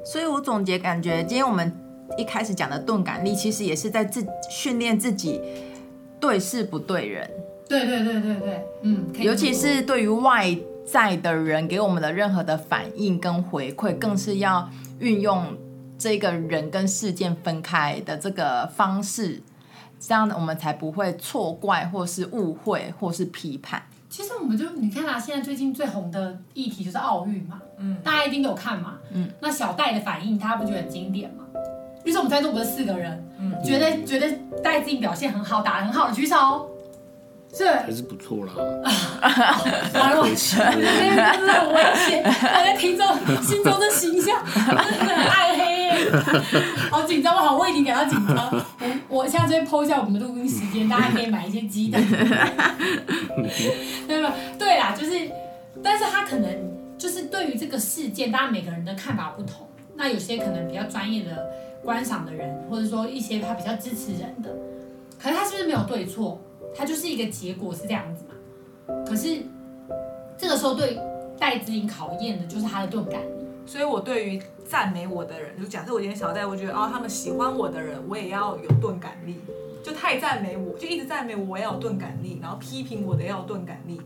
[0.04, 1.72] 所以我总结感觉，今天我们
[2.18, 5.40] 一开始讲的钝感力，其实也是在自训练自己
[6.20, 7.30] 对事不对人。
[7.68, 15.44] 对对对对对，嗯，尤其是对于外在的人给我们的任何的反应跟回馈，更是要运用。
[16.00, 19.42] 这个人跟事件分开的这个方式，
[20.00, 23.82] 这样我们才不会错怪，或是误会，或是批判。
[24.08, 31.44] 其实我们就你看啊，现在最近最红的议题就是奥运嘛，嗯，大家一定有看嘛，嗯，那小戴的反应，大家不觉得很经典吗？
[32.04, 34.26] 于是我们在座不是四个人，嗯，觉得觉得
[34.64, 36.66] 戴资颖表现很好，打得很好的举手。
[37.52, 37.68] 是。
[37.68, 38.52] 还是不错啦，
[39.94, 43.06] 完了， 真的很危险，大家听众
[43.42, 45.79] 心中的形象真的很暗黑，
[46.90, 48.48] 好紧张，我好为你感到紧张。
[48.48, 52.02] 我我现在这边 po 一下我们的录音时间，大家可以买一些鸡蛋，
[54.06, 54.34] 对吧？
[54.58, 55.30] 对啦，就是，
[55.82, 56.48] 但是他可能
[56.96, 61.50] 就是对于这个事件，大家每个人的看法不同，那有些可能比较专业的
[61.84, 64.50] 观赏的人，或者说一些他比较支持人的，
[65.18, 66.40] 可是他是不是没有对错？
[66.76, 68.34] 他就是一个结果是这样子嘛，
[69.04, 69.38] 可是
[70.38, 70.96] 这个时候对
[71.38, 73.20] 戴资颖考验的就是他的钝感。
[73.70, 79.36] 所以我对于赞美我的人，就假设我今天小戴，我觉得哦，他们喜欢我的人，我也要有钝感力。
[79.80, 82.40] 就太赞美我，就一直赞美我，我也要有钝感力。
[82.42, 84.00] 然后批评我的要有钝感力，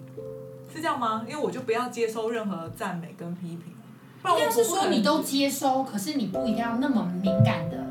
[0.70, 1.24] 是这样吗？
[1.26, 3.72] 因为我就不要接收任何赞美跟批评。
[4.26, 7.86] 应该是说你都接收，可是你不一定要那么敏感的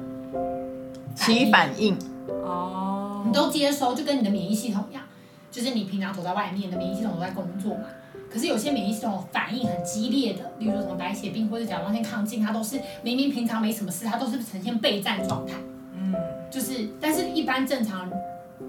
[1.16, 3.24] 起反应哦。
[3.26, 5.04] 你都接收，就跟你的免疫系统一样，
[5.50, 7.86] 就是你平常走在外面你的免疫系统都在工作嘛。
[8.34, 15.54] 可是有些免疫系统反应很激烈的，例如说什么白血病或者甲状腺亢进，它都是明明平常没什么事，它都是呈现备战状态。
[15.96, 16.16] 嗯，
[16.50, 18.10] 就是，但是一般正常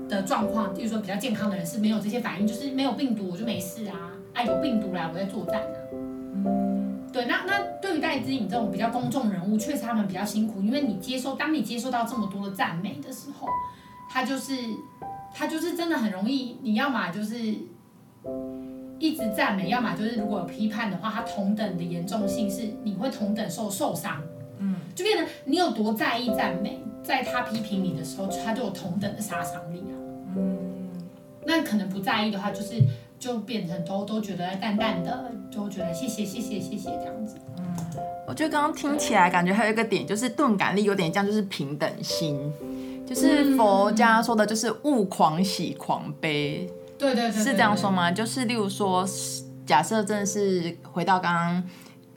[0.07, 5.77] 的状况，例如说比较健康的人是没有这些反应，就是没有病毒我就没事啊，啊有病毒来我在作战啊。
[5.93, 13.49] 嗯，对，那那对于戴资颖这种比较公众人物，确实他们比较辛苦，因为你接受，当你接受到这么多的赞美的时候。
[14.07, 14.53] 他就是，
[15.35, 17.37] 他就是真的很容易，你要么就是
[19.05, 24.23] 一直赞美，要么就是如果有批判的话，它同等的严重性是你会同等受受伤，
[24.59, 29.95] 嗯，就变成你有多在意赞美，在他批评你的时候，他就有同等的杀伤力啊，
[30.37, 30.59] 嗯，
[31.45, 32.81] 那可能不在意的话，就是
[33.19, 37.65] 就变成都都觉得淡淡的，就觉得谢谢谢谢谢谢这样子，嗯，
[38.27, 42.51] 我觉得刚刚听起来感觉还有一个点，就是钝感力有点像就是平等心。
[43.07, 46.67] 就是佛家说的，就是勿狂喜狂悲，
[47.05, 48.11] 对对对，是这样说吗？
[48.11, 49.07] 就是例如说，
[49.67, 51.65] 假设真的是回到刚刚，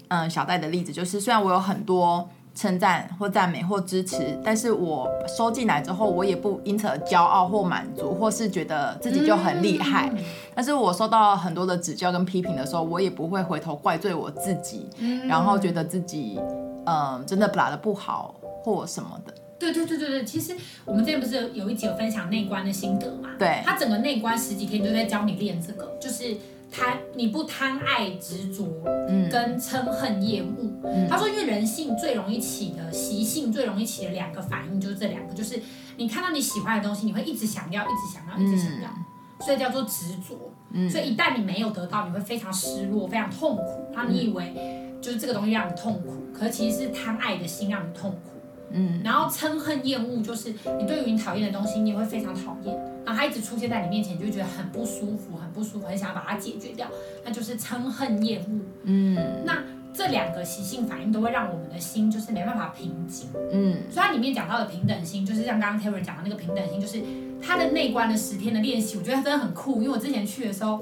[0.07, 10.11] 嗯，小戴的例子，就是虽然我有很多称赞或赞美或支持，但是我收进来之后，我也不因此而骄傲或满足，或是觉得自己就很厉害。
[10.55, 14.89] 但是我收到很多的指教跟批评的时候，我也不会回头怪罪我自己，
[15.27, 16.39] 然后觉得自己，
[16.85, 19.33] 嗯，真的打的不好或什么的。
[19.59, 23.29] 对对对对对，其实我们这边不是有一集有分享内观的心得嘛？
[23.39, 26.35] 对，他整个内观十几天就在教你练这个，就是
[26.71, 28.65] 贪你不贪爱执着，
[29.09, 30.71] 嗯，跟嗔恨厌恶。
[30.83, 35.59] 嗯、他说，因为人性最容易起的习性，最容易起的两个反应就是这两个，就是
[35.97, 39.05] 你看到你喜欢的东西，你会一直想要，一直想要，一直想要，嗯、
[39.45, 40.53] 所以叫做执着。
[40.71, 43.89] 嗯，所以一旦你没有得到，你会非常失落，非常痛苦。
[43.93, 44.53] 然后你以为
[45.01, 48.36] 就是这个东西让你痛苦，可是其实是贪爱的心让你痛苦。
[48.71, 52.75] 嗯，然后嗔恨厌恶就是你对于你讨厌的东西，你也会非常讨厌，
[53.05, 56.87] 然后它一直出现在你面前，你就会觉得很不舒服，很不舒服，很想要把它解决掉，
[57.23, 58.59] 那就是嗔恨厌恶。
[58.83, 63.27] 嗯，那这两个习性反应都会让我们的心就是没办法平静。
[63.51, 67.01] 嗯，所以它里面讲到的平等心，就是像刚刚 Terry 讲的那个平等心，就是
[67.41, 70.79] 它的内观的十天的练习，我觉得它真的很酷，因为我之前去的时候。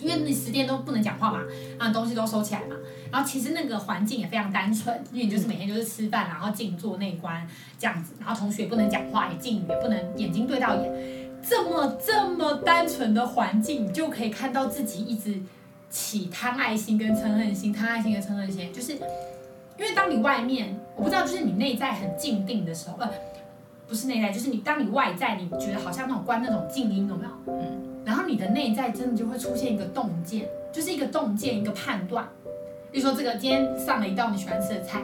[0.00, 1.38] 因为那十天都不能讲话嘛，
[1.78, 2.74] 啊，东西都收起来嘛，
[3.16, 7.48] 然后其实那个环境也非常单纯，因为你就是每天就是吃饭，然后静坐内观
[7.78, 15.40] 这样子，然后同学也不能讲话，也静语，也不能眼睛对到眼，这么这么单纯的环境，你就可以看到自己一直
[15.88, 18.98] 起贪爱心跟嗔恨心，贪爱心跟嗔恨心，就是因
[19.78, 23.10] 为当你外面我不知道，就是你内在很静定的时候，呃，
[23.88, 27.30] 不是内在，就是你当你外在你觉得好像那种关那种静音有没有？
[27.46, 27.82] 嗯。
[28.04, 32.28] 然后你的内在真的就会出现一个洞见，就是一个洞见，一个判断。
[32.92, 35.02] 比如说这个今天上了一道你喜欢吃的菜，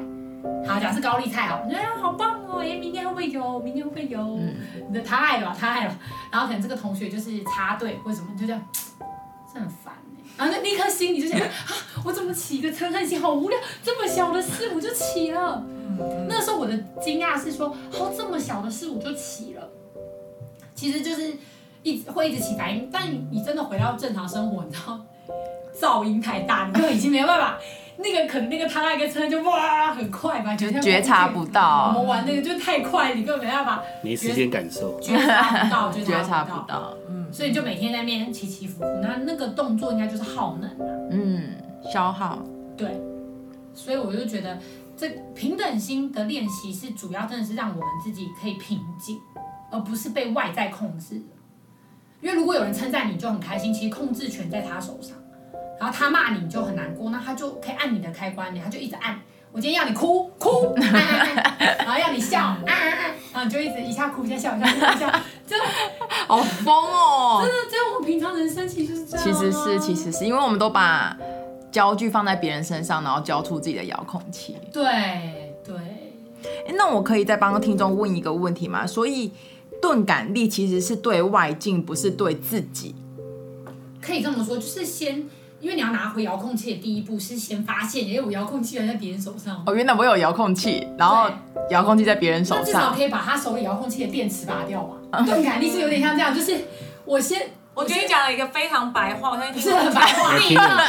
[0.66, 3.61] 好，假设是高丽菜哦，哎呀好棒哦，哎明天会不会有？
[3.61, 4.21] 明天会不会有？
[4.21, 4.57] 嗯，
[4.88, 5.99] 你的太爱了吧，太爱了。
[6.31, 8.62] 然后可能这个同学就是插队或者什么，就这样，
[9.53, 10.23] 这很烦哎。
[10.38, 11.49] 然后那那颗心你就想啊，
[12.05, 13.21] 我怎么起一个嗔恨心？
[13.21, 15.62] 好无聊，这么小的事我就起了。
[15.68, 19.68] 嗯，那时候我的惊讶是说，哦，这么小的事我就起了，
[20.75, 21.33] 其实就是。
[21.85, 25.05] 一直会一直起反应，但你真的回到正常生活，你知道，
[25.75, 27.59] 噪音太大，你就已经没有办法。
[27.99, 31.89] 那个可能那个他那个车就哇很快吧，就觉察不到。
[31.89, 33.83] 我们玩那个就太快，你根本没办法。
[34.03, 34.99] 没时间感受。
[35.01, 36.59] 觉察不到，觉察不到。
[36.59, 37.33] 不到嗯。
[37.33, 41.09] 所以就每天在那边起起伏伏，那那个动作应该就是耗能了。
[41.11, 41.55] 嗯，
[41.93, 42.39] 消耗。
[42.77, 43.01] 对。
[43.75, 44.59] 所以我就觉得，
[44.97, 49.19] 这平等心的练习是主要，真的是让我们自己可以平静，
[49.71, 51.23] 而不是被外在控制。
[52.21, 55.17] 因为如果有人称赞你就很开心，其实控制权在他手上，
[55.83, 59.21] 然后他骂你你就很难过，那他就可以按你的开关，他就一直按。
[59.51, 65.64] 我今天要你哭哭，按按按， 然后要你笑，按按按，然后你就一直一下哭一下笑一下哭一下笑，真的
[66.29, 67.40] 好疯哦！
[67.42, 69.27] 真的，只有我们平常人生气就是这样。
[69.27, 71.16] 其实是，其实是因为我们都把
[71.73, 74.57] 焦距放在别人身上，然后交出自己的遥控器。
[74.73, 75.75] 对对。
[76.68, 78.87] 哎，那我可以再帮听众问一个问题吗？
[78.87, 79.33] 所以。
[79.81, 82.95] 钝感力其实是对外境，不是对自己。
[84.01, 85.29] 可以这么说，就是先，
[85.62, 89.62] 因为你要拿回遥控器的第一步是先发现，因为我遥控器还在别人手上。
[89.64, 91.31] 哦，原来我有遥控器，然后
[91.70, 92.64] 遥控器在别人手上。
[92.64, 94.96] 至少可以把他手里遥控器的电池拔掉吧。
[95.25, 96.64] 钝感力是有点像这样，就是
[97.05, 100.37] 我先，我觉得你讲了一个非常白话，我相信是很白话。
[100.37, 100.83] 懂了，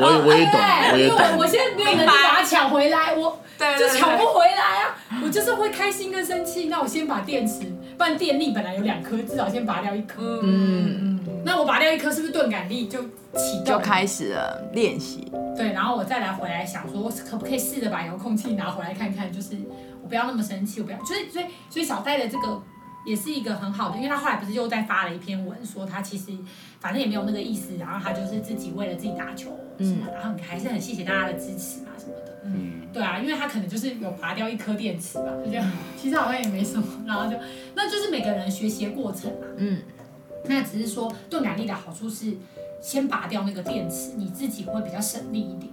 [0.00, 0.58] 我我也懂，
[0.92, 1.18] 我也懂。
[1.18, 3.38] 因为我先没有能力把它抢回来，我。
[3.78, 4.96] 就抢不回来啊！
[5.22, 7.70] 我就是会开心跟生气，那我先把电池，
[8.00, 10.40] 不然电力本来有两颗，至少先拔掉一颗。
[10.42, 11.42] 嗯嗯。
[11.44, 13.64] 那我拔掉一颗，是不是钝感力就启动？
[13.66, 15.30] 就开始了练习。
[15.54, 19.30] 对，然后我再来回来想说，我可不可以试着把遥控器拿回来看看？
[19.30, 19.54] 就是
[20.02, 20.98] 我不要那么生气，我不要。
[21.04, 22.62] 所以所以所以小戴的这个
[23.04, 26.32] 也是一个很好的，因为他后来不是又再发了一篇文，说他其实
[26.80, 32.38] 反正也没有那个意思，然后他就是自己为了自己打球，嗯，然后还是很谢谢大家的支持嘛什么的。
[32.44, 37.36] 嗯，对啊，因为他可能就是有拔掉一颗电池吧，就这样， 其实好像也没什么，然后就，
[37.74, 39.46] 那就是每个人学习的过程嘛。
[39.56, 39.82] 嗯，
[40.46, 42.34] 那只是说钝感力的好处是，
[42.80, 45.72] 先拔掉那个电池，你自己会比较省力一点。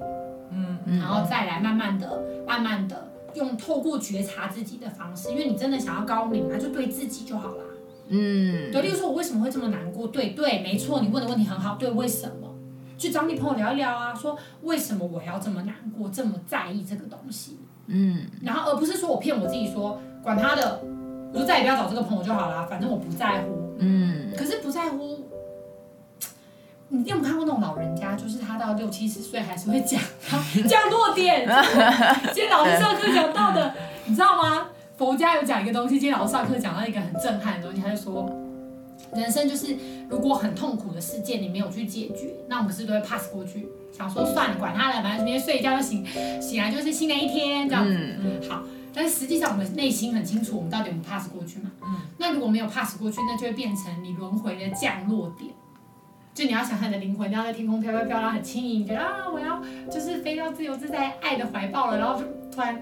[0.52, 7.64] 嗯，然后再来慢慢的、慢慢的用透过觉察自己的方式，因为你真的想要高明，那就对自己就好了。
[8.10, 10.08] 嗯，对，例如说我为什么会这么难过？
[10.08, 11.76] 对对，没错，你问的问题很好。
[11.76, 12.47] 对，为什么？
[12.98, 17.60] 去找你朋友聊一聊啊，说为什么我要这么难过，这么在意这个东西？
[17.86, 20.82] 嗯，然后而不是说我骗我自己说管他的，
[21.34, 23.76] 我就再也不要找这个朋友就好了，反正我不在乎。
[23.80, 25.30] 嗯，可是不在乎，
[26.90, 30.02] 你有没有看过那种老人家，就是他到六七十岁还是会讲
[30.68, 31.48] 降落点？
[32.34, 33.74] 今天老师上课讲到的，
[34.06, 34.70] 你知道吗？
[34.98, 38.28] 佛家有讲一个东西，今天老师上课讲到一个很震撼的东西，他就说。
[39.14, 39.76] 人生就是，
[40.10, 46.06] 如果很痛苦的事件你没有去解决，那我们是不是都会 pass 过去，想说算了，管他了，反正今天睡一觉就醒，
[46.42, 47.94] 醒来就是新的一天这样子。
[47.94, 51.72] 嗯，嗯好，但是实际上我们内心很清楚，我们到底有没有 pass 过去嘛？
[51.84, 55.52] 嗯，那如果没有 pass 过去，那就会变成你轮回的降落点。
[56.34, 62.80] 就你要想象你的灵魂要在天空飘飘飘，然后很轻盈，你觉得啊，我要就是飞到自由自在爱的怀抱了，然后就突然。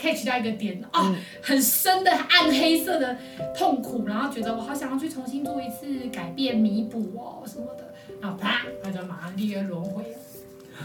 [0.00, 3.16] Catch 到一个点啊，很深的暗黑色的
[3.54, 10.18] 痛苦，然后觉得我好想要去重新做一次改变弥补哦什么的，然后啪，他就马上立刻轮回了。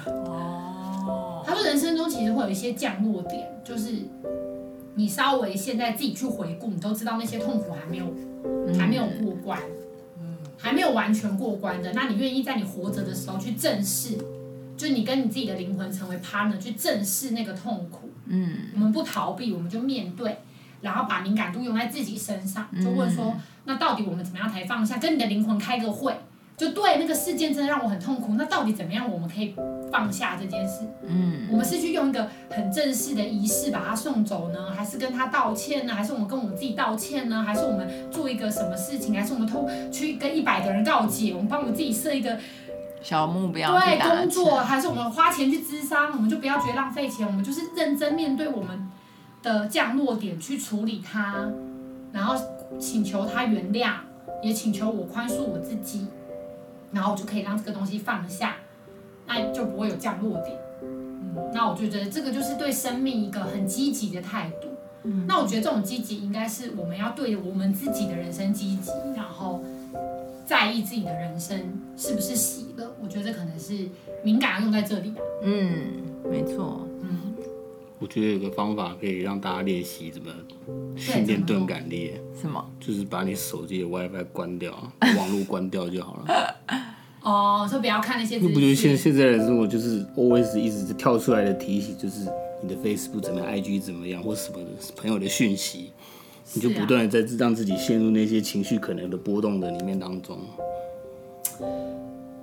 [0.05, 3.93] 哦，他说人生中其实会有一些降落点，就是
[4.95, 8.13] 你稍微现在自己去回顾，你都知道那些痛苦还没有
[8.77, 9.59] 还没有过关，
[10.19, 14.17] 嗯，还没有完全过关的，那你愿意在你活着的时候去正视。
[14.77, 18.09] 就你跟你自己的灵魂成为 partner，去正视那个痛苦。
[18.27, 20.39] 嗯，我们不逃避，我们就面对，
[20.81, 24.97] 然后把敏感度用在自己身上，就问说，嗯、那到底我们怎么样才放下？
[24.97, 26.13] 跟你的灵魂开个会，
[26.57, 29.53] 就对那个事件真的让我很痛苦，那到底怎么样我们可以
[29.91, 30.85] 放下这件事？
[31.07, 35.93] 嗯，我们是去用一个很正式的仪式把他送走呢，还是跟他道歉呢？
[35.93, 37.43] 还是我们跟我们自己道歉呢？
[37.43, 39.13] 还是我们做一个什么事情？
[39.15, 41.31] 还是我们偷去跟一百个人告解？
[41.33, 42.37] 我们帮我们自己设一个。
[43.05, 48.89] 小目标对工作，还是我们花钱去咨商，我们就不要觉得浪费钱，我们就是认真面对我们
[49.43, 51.47] 的降落点去处理它，
[52.11, 52.35] 然后
[52.79, 53.91] 请求他原谅，
[54.41, 56.07] 也请求我宽恕我自己，
[56.91, 58.55] 然后就可以让这个东西放下，
[59.27, 60.57] 那就不会有降落点。
[60.81, 64.69] 嗯，那我就觉得这个就是对生命一个很积极的态度。
[65.03, 69.61] 嗯，那我觉得这种积极应该是我们要对我们自己的人生积极，然后。
[70.45, 71.57] 在意自己的人生
[71.97, 72.95] 是不是喜乐？
[73.01, 73.89] 我觉得这可能是
[74.23, 75.21] 敏感用在这里吧。
[75.43, 75.87] 嗯，
[76.29, 76.87] 没错。
[77.01, 77.33] 嗯，
[77.99, 80.31] 我觉得有个方法可以让大家练习怎么
[80.95, 82.13] 训练钝感力。
[82.39, 82.63] 什么？
[82.79, 84.71] 就是把你手机的 WiFi 关掉，
[85.17, 86.55] 网络关掉就好了。
[87.23, 88.37] 哦，说不要看那些。
[88.37, 92.29] 你不觉得现现在的生活就是 always 一直跳出来的提醒，就是
[92.61, 94.59] 你的 Facebook 怎么样，IG 怎么样，或什么
[94.95, 95.91] 朋友的讯息。
[96.53, 100.37] 你就不断的在让自己陷入那些情绪可能的波动的里面当中，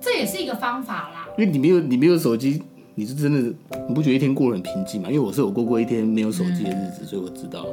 [0.01, 1.29] 这也是一个方法啦。
[1.37, 2.61] 因为你没有你没有手机，
[2.95, 3.39] 你是真的
[3.87, 5.07] 你不觉得一天过得很平静吗？
[5.09, 7.65] 因为我是有过过一天没有手机的日子，嗯、所以我知道。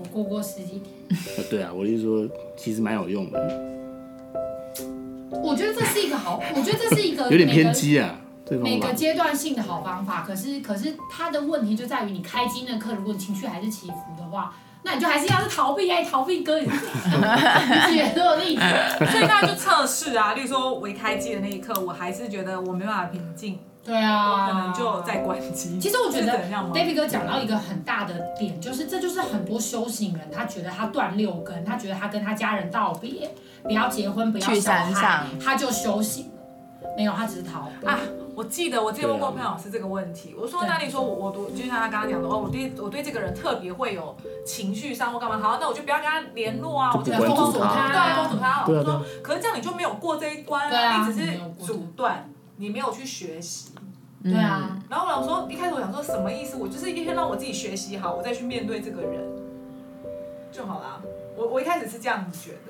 [0.00, 1.18] 我过过十几天。
[1.36, 2.26] 啊，对啊，我就是说，
[2.56, 3.38] 其实蛮有用的。
[5.42, 8.18] 我觉得这是一个好，我觉得这是一个 有点偏激啊。
[8.62, 14.56] 每个阶段性的好方法，可是可是它的问题就在于你开机那刻，如果你情绪还是起伏的话。
[14.82, 18.62] 那你就还是要是逃避，哎，逃避哥，你举多少例子？
[19.10, 23.58] 所以大家就测试啊，例如说我一开机的那一刻，我还是觉得我没办法平静。
[23.84, 25.78] 对啊，我可能就在关机。
[25.78, 26.32] 其实我觉得
[26.74, 33.30] David 哥讲到一个很大的点，就是这就是很多修行人，他觉得他断六根，他觉得他跟他家人道别，
[33.62, 36.90] 不要结婚，不要小孩，他就修行了。
[36.96, 37.86] 没有，他只是逃避。
[37.86, 37.98] 啊
[38.38, 48.64] 我记得我之前问过潘老师这个问题，我说那你说我我读就像他刚刚讲的哦，我对我对这个人特别会有情绪上或干嘛，好，那我就不要跟他联络啊，我就封锁他，对，封锁他。
[48.64, 53.72] 我说，可是这样你就没有过这一关啊，你只是阻断，你没有去学习。
[54.22, 54.78] 对啊。
[54.88, 56.56] 然后我想说，一开始我想说什么意思？
[56.58, 59.20] 我就是一天让我自己学习好，我再去面对这个人
[60.52, 61.02] 就好了。
[61.36, 62.67] 我我一开始是这样子觉得。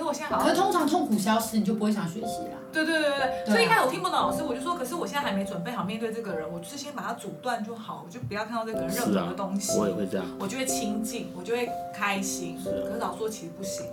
[0.00, 2.56] 可是我现在好像，可是通常痛苦消失，你就不会想学习啦。
[2.72, 3.10] 对对对
[3.44, 9.72] 对，所以一开始我听不懂老师，我就说，可是我现在还没准备好面对这个人，我就是先把他阻断就好，我就不要看到这个人任何的东西。
[9.72, 10.26] 啊、我也会这样。
[10.38, 12.58] 我就会亲近，我就会开心。
[12.58, 12.86] 是、啊。
[12.86, 13.84] 可是老师说其实不行，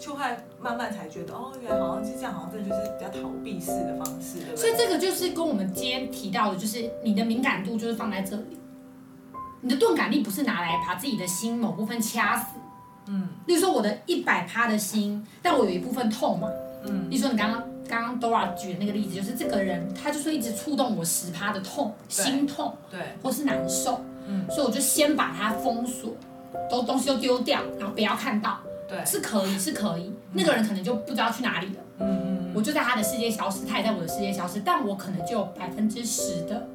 [0.00, 0.24] 就会
[0.60, 4.56] 慢慢才觉得，哦，原来好像是这样，好像这就是比较逃避式的方式，对不对？
[4.56, 8.58] 所以这个就是跟我们今天提到的，就是你的敏感度就是放在这里，
[9.60, 12.56] 你的钝感力不是拿来把自己的心某部分掐死。
[13.08, 16.48] 嗯，例如说我的一百趴的心，但我有一部分痛嘛。
[16.84, 26.12] 嗯，例如说你刚刚刚刚 Dora 举的那个例子，就是这个人他就是一直触动我十趴的痛，心痛，对，或是难受，嗯，所以我就先把它封锁，
[26.70, 36.68] 都东西都丢掉，然后不要看到，对，是可以是可以，嗯、那个人可能就不知道去哪里了，嗯嗯，我就在他的世界消失，他也在我的世界消失，但我可能就有百分之十的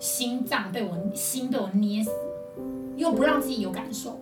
[0.00, 2.10] 心脏被我心被我捏死，
[2.96, 4.18] 又不让自己有感受。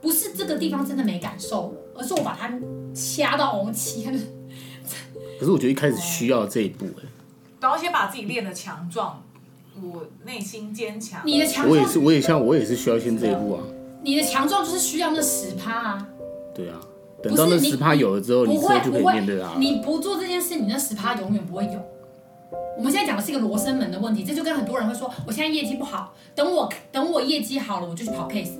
[0.00, 2.52] 不是这个地方真的没感受了，而是我把它
[2.94, 4.04] 掐到红漆。
[5.38, 7.04] 可是我觉得一开始需要这一步哎，
[7.60, 9.22] 然后先把自己练的强壮，
[9.80, 11.20] 我内心坚强。
[11.24, 13.62] 你的强壮，我也是，我也像我也是需要先这一步啊。
[14.02, 16.08] 你的强壮就是需要那十趴啊。
[16.54, 16.80] 对啊，
[17.22, 19.54] 等到那十趴有了之后，你之后就可以面对它。
[19.58, 21.80] 你不做这件事，你那十趴永远不会有。
[22.76, 28.52] 我们现在讲的是一个罗生门的问题，这就跟很多人会说，我现在业绩不好，等我等我业绩好了，我就去跑 case。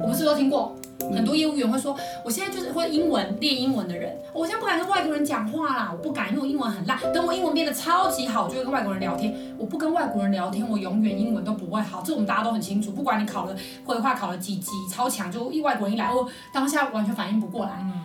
[0.00, 0.74] 我们是不是都听过？
[1.14, 6.98] 很多业务员会说，我现在就是会英文练英文的人，我现在不敢跟外国人讲话啦，我不敢，因为我英文很烂。
[7.12, 9.32] 等我英文变得超级好，我就会跟外国人聊天。
[9.58, 12.02] 我不跟外国人聊天，我永远英文都不会好。
[12.04, 17.78] 这我们大家都很清楚，不管你考了绘画考了几级超强，就一外国人一来，我当下完全反应不过来。
[17.82, 18.02] 嗯，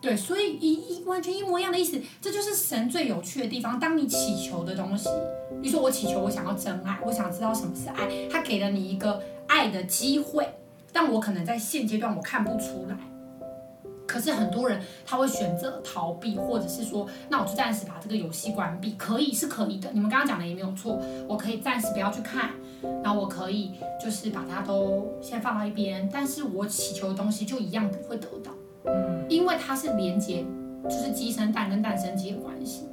[0.00, 3.80] 对，所以一一完全一模一样的意思，这就是神最有趣的地方。
[3.80, 5.08] 当你祈求的东西，
[5.60, 9.20] 比如说我祈求我想要真爱，我想知道什么是爱，他给了你一个。
[9.46, 10.48] 爱的机会，
[10.94, 12.96] 但我可能在现阶段我看不出来。
[14.06, 19.90] 可是很多人他会选择逃避，或者是说，那我就暂时把这个游戏关闭，可以是可以的。
[19.92, 22.50] 你们刚刚讲的也没有错，我可以暂时不要去看，
[23.02, 28.52] 然后我可以就是把它都先放到一边，但是我祈求的东西就一样不会得到，
[28.84, 30.44] 嗯，因为它是连接，
[30.84, 32.86] 就是鸡生蛋跟蛋生鸡的关系，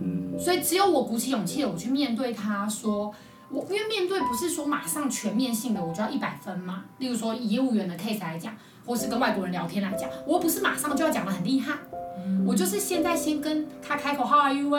[0.00, 3.12] 嗯，所以只有我鼓起勇气我去面对它，说
[3.50, 8.54] 我因为面对不是说马上全面性的我就要一百分嘛，例如说以业务员的 case 来讲。
[8.86, 11.74] 或是跟外国人聊天来讲，我不是马上就要讲的很厉害，
[12.24, 14.70] 嗯、我就是现在先跟他开口，How are you?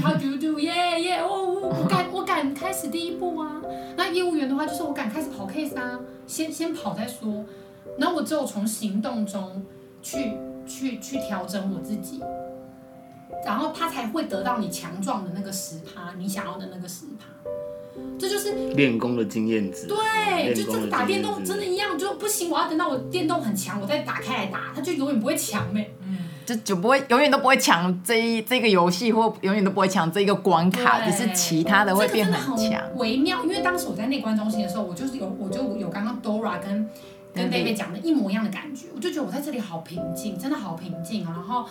[0.00, 0.56] How do you do?
[0.56, 1.26] Yeah, yeah.
[1.26, 3.60] 我我敢 我敢开始第一步啊。
[3.96, 5.98] 那业务员的话，就是我敢开始跑 case 啊，
[6.28, 7.44] 先先跑再说。
[7.98, 9.66] 然后我只有从行动中
[10.00, 12.22] 去去去调整我自己，
[13.44, 17.24] 然后他才会得到你强壮的那个十趴，你想要的那个十趴。
[18.18, 19.86] 这就是练功的经验值。
[19.86, 22.50] 对，就这个打电动真的一样，就不行。
[22.50, 25.92] 我要等到我电动很强，我再打开来打，它就永远不会强呗。
[26.02, 32.72] 嗯，就就不会，永远都不会强这一这个游戏，或永远都不会强这一个关卡，只是其他的会变很强。
[32.82, 36.88] 很微妙，因为当时我在内观中心的时候，我就是有，我就有刚刚 Dora 跟。
[37.32, 41.32] 跟 David 讲的一模一样的感觉，我就觉得我在这里好平静，真的好平静啊。
[41.34, 41.64] 然后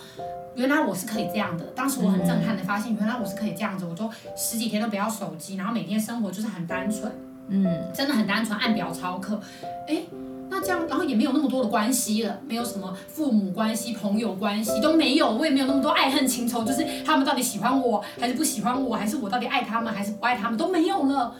[0.54, 3.84] 原来我是可以这样的，当时我很震撼的发现，原来我是可以这样子。
[3.84, 7.12] 我就十几天都不要手机，然后每天生活就是很单纯，
[7.48, 9.40] 嗯，真的很单纯，按表操课。
[9.86, 10.02] 哎，
[10.48, 21.34] 那这样，然后也没有那么多的关系了，没有什么父母关系、朋友关系都没有，我也没有那么多爱恨情仇，就是他们到底喜欢我还是不喜欢我，还是我到底爱他们还是不爱他们都没有了，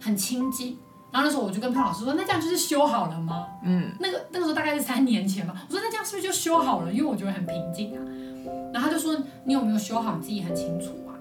[0.00, 0.76] 很清静。
[1.10, 3.46] 然后那时候我就跟潘老师说，那这样就是修好了吗？
[3.64, 5.54] 嗯，那个那个时候大概是三年前吧。
[5.68, 6.92] 我说那这样是不是就修好了？
[6.92, 8.02] 因为我觉得很平静啊。
[8.72, 10.16] 然后他就说，你有没有修好？
[10.16, 11.16] 你自己很清楚啊。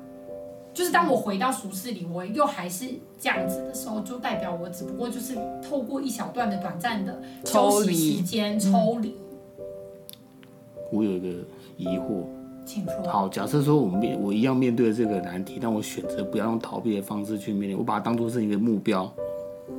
[0.73, 2.85] 就是当我回到俗世里，我又还是
[3.19, 5.35] 这样子的时候，就代表我只不过就是
[5.67, 8.75] 透过一小段的短暂的休息时间抽离。
[8.75, 9.17] 抽离。
[10.91, 11.27] 我有一个
[11.77, 12.25] 疑惑，
[12.65, 13.03] 请说。
[13.07, 19.11] 好，假设说我面我一样面对这个难题，但我选择不要用逃避的方式去面对，我把它当做是一个目标。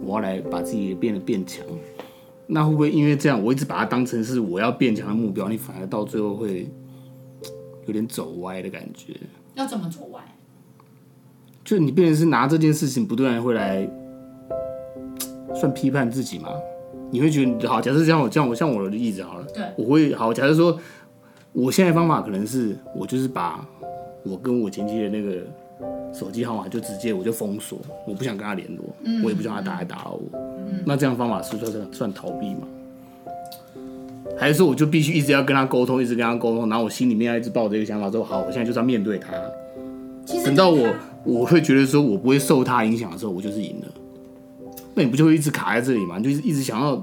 [0.02, 1.64] 我要来把自己变得变强，
[2.46, 6.68] 那会不会因为这样，我一直把它当成是我要变强的目标，你反而到最后会
[7.86, 9.14] 有点走歪的感觉？
[9.54, 10.22] 要怎么走歪？
[11.64, 13.88] 就你变成是拿这件事情不断会来
[15.54, 16.48] 算批判自己吗？
[17.10, 17.80] 你会觉得好？
[17.80, 20.32] 假设这样，我这样，我像我的例子好了，对，我会好。
[20.32, 20.78] 假设说，
[21.52, 23.66] 我现在方法可能是我就是把
[24.24, 25.42] 我跟我前妻的那个。
[26.12, 30.38] 手机号码就直接我就封锁，我不想跟他联络，嗯、我也不想他打来打扰我。
[30.70, 32.66] 嗯、那这样方法是不是算算逃避吗？
[34.38, 39.32] 还是说我就必须一直要跟他沟通，一直跟他沟通，然后我心里面要一直抱着一个想法说，好，我现在就是要面对他。
[40.44, 43.86] 等到我我会觉得说我不会受他影响的时候，我就是赢了。
[44.94, 46.18] 那你不就会一直卡在这里吗？
[46.18, 47.02] 你就是一直想要。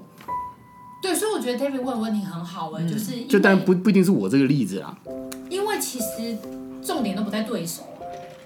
[1.01, 4.97] 对，所以我觉得 David 问的问题很好哎，嗯、就是就当然不不一定是我这个例子啊，
[5.49, 6.38] 因为其实
[6.82, 7.84] 重点都不在对手。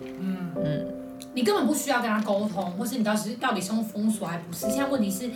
[0.02, 0.88] 嗯嗯，
[1.34, 4.68] 你根本不需要跟他沟通，或是你到底到底是用封锁还不是？
[4.68, 5.30] 现在问题是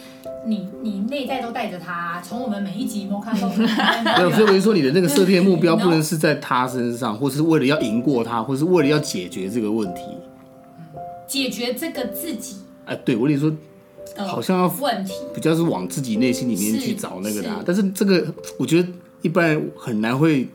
[0.45, 3.47] 你你内在都带着他，从我们每一集有没有看到？
[3.49, 10.01] 没有，所以我就说你的那个 设定目标不能是在他身上，或是为了要赢过他，或是为了要解决这个问题。
[11.27, 12.57] 解决这个自己。
[12.85, 13.51] 哎，对我跟你说，
[14.17, 18.25] 好像要问题比较是往自己内心里面去找那个答案，但是这个
[18.59, 18.89] 我觉得
[19.21, 20.47] 一般人很难会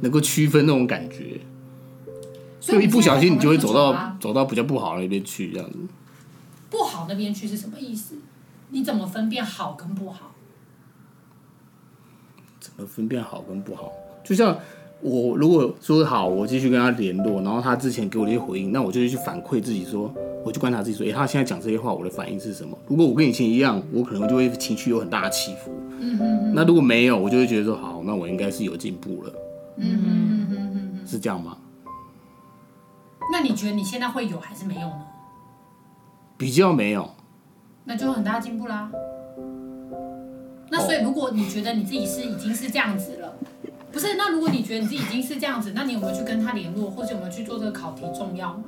[0.00, 1.40] 能够区分那种感觉。
[2.60, 5.78] 就一不小心，你就会走到走到比较不好的那边去，这样子。
[6.70, 8.16] 不好那边去是什么意思？
[8.70, 10.32] 你怎么分辨好跟不好？
[12.60, 13.90] 怎么分辨好跟不好？
[14.22, 14.58] 就像
[15.00, 20.12] 我如果说好，我继续跟他联络，然后他之前给我的一些回应，那我就去反馈自己说，
[20.44, 22.76] 我去观察自己说，哎、欸，他现在讲这些话，我的反应是什么？
[22.88, 25.72] 如果我跟以前一样，我可能就会情绪有很大的起伏。
[26.00, 26.52] 嗯哼哼。
[26.54, 29.32] 那如果没有，我就会觉得说，好，那我应该是有进步了。
[29.76, 31.06] 嗯哼哼哼。
[31.06, 31.56] 是这样吗？
[33.30, 35.06] 那你觉得你现在会有还是没有呢？
[36.36, 37.10] 比较没有，
[37.84, 38.90] 那就很大进步啦。
[40.70, 43.34] 那所以如果你觉得你自己是已经是这样子了，
[43.90, 44.14] 不是？
[44.14, 48.64] 那如果你觉得你自己已经是这样子，那你有没有去跟他联络，或者有没有去做这个考题重要吗？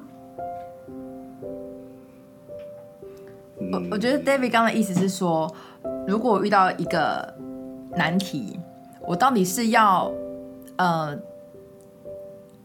[3.73, 5.55] 我我觉得 David 刚刚的意思是说，
[6.09, 7.35] 如果我遇到一个
[7.97, 8.59] 难题，
[9.07, 10.13] 我到底是要
[10.77, 11.17] 呃。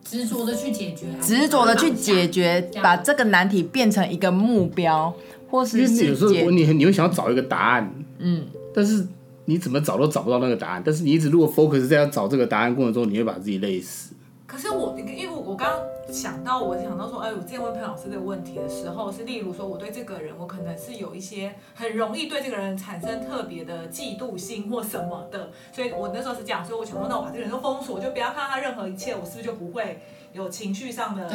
[0.06, 5.12] 执着的去解决，执着的去解决，把这个难题变成一个目标，
[5.50, 9.06] 或是因为有时候你你会想要找一个答案，嗯，但是
[9.46, 14.14] 你怎么找都找不到那个答案，但是你一直如果 focus 在要找这个答案过程中，你会把自己累死。
[14.48, 30.00] 可是我，因为我刚刚想到，我想到说，哎，我之前问潘老师这个问题的时候，是例如说，我对这个人，我可能是有一些很容易对这个人产生特别的嫉妒心或什么的，所以我那时候是这样，所以我想说，那我把这个人都封锁，就不要看到他任何一切，我是不是就不会
[30.32, 31.28] 有情绪上的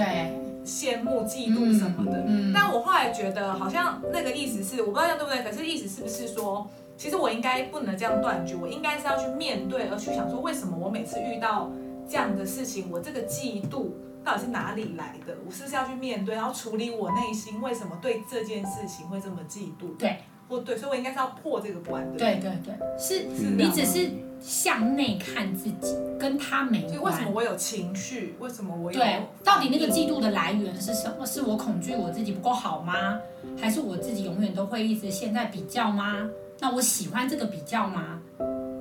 [0.65, 2.19] 羡慕、嫉妒什么的？
[2.21, 6.65] 嗯嗯、但我后来觉得，好像那个意思是，我不知道这样对不对，可是意思是不是说，
[6.97, 11.69] 其实我应该不能这样断绝，我应该是要去面对，而去想说，为什么我每次遇到。
[12.11, 13.91] 这样的事情，我这个嫉妒
[14.25, 15.37] 到底是哪里来的？
[15.47, 19.97] 我是不是要去面对，然后处理我内心为什么对这件事情会这么嫉妒？
[19.97, 22.19] 对，或对，所以我应该是要破这个关的。
[22.19, 26.89] 对对对，是，是你只是向内看自己，跟他没关。
[26.89, 28.35] 所以为什么我有情绪？
[28.41, 28.99] 为什么我有？
[28.99, 31.25] 对，到底那个嫉妒的来源是什么？
[31.25, 33.21] 是我恐惧我自己不够好吗？
[33.57, 36.29] 还是我自己永远都会一直现在比较吗？
[36.59, 38.21] 那我喜欢这个比较吗？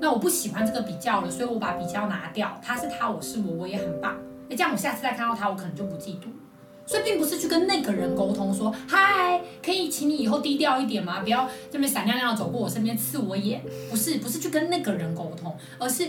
[0.01, 2.59] 那我不喜欢这个比较了，所以我把比较拿掉。
[2.63, 4.15] 他是他，我是我，我也很棒。
[4.49, 6.27] 哎，这样我下次再看到他，我可能就不嫉妒。
[6.85, 11.19] 所以并不是去跟那个人沟通说，嗨，可以请你以后低调一点吗？
[11.19, 13.61] 不要这边闪亮亮的走过我身边刺我眼。
[13.91, 16.07] 不是，不是去跟那个人沟通，而是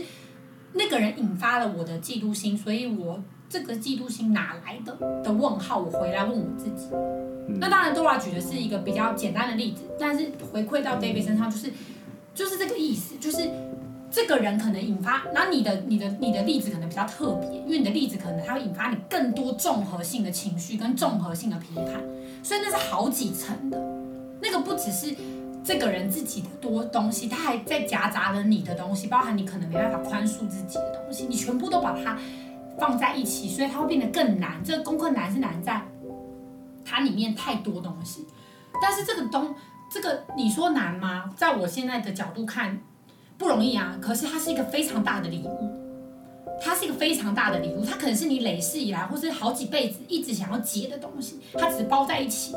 [0.73, 5.79] 那个人引发了我的嫉妒心，所以我这个嫉妒心哪来的的问号？
[5.79, 6.89] 我回来问我自己。
[7.59, 11.71] 那当然，Dora 举的是一个比较简单的例子，但是回馈到 David 身上，就是
[12.41, 13.51] 就是这个意思，就是。
[14.13, 22.03] 这个人可能引发，然后你的、你的、你的例子可能比较特别，因为你的例子可能它会引发你更多综合性的情绪跟综合性的批判，
[22.43, 23.81] 所以那是好几层的。
[24.43, 25.15] 那个不只是
[25.63, 32.19] 这个人自己的多东西，他还在夹杂了你的东西，包含你可能没办法宽恕自己的东西，你全部都把它
[32.81, 34.61] 放在一起，所以它会变得更难。
[34.65, 35.81] 这个功课难是难在
[36.85, 38.27] 它里面太多东西，
[38.83, 39.55] 但是这个东
[39.93, 41.33] 这个你说难吗？
[41.37, 42.81] 在我现在的角度看。
[43.39, 45.71] 不容易啊，可是它是一个非常大的礼物，
[46.61, 52.55] 它是一个非常大的礼物，它可能是你累世以来或是好几辈子一直想要解的东西，它只包在一起，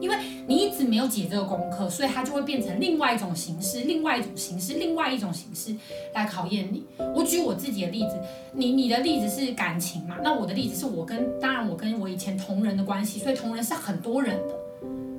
[0.00, 0.16] 因为
[0.48, 5.72] 你一直没有解这个功课，所以它就会变成另外一种形式，另外一种形式，另外一种形式
[6.14, 6.84] 来考验你。
[7.14, 8.20] 我举我自己的例子，
[8.52, 10.16] 你你的例子是感情嘛？
[10.20, 14.63] 那我的例子是我跟，当然我跟我以前同人的关系，所以同人是很多人的。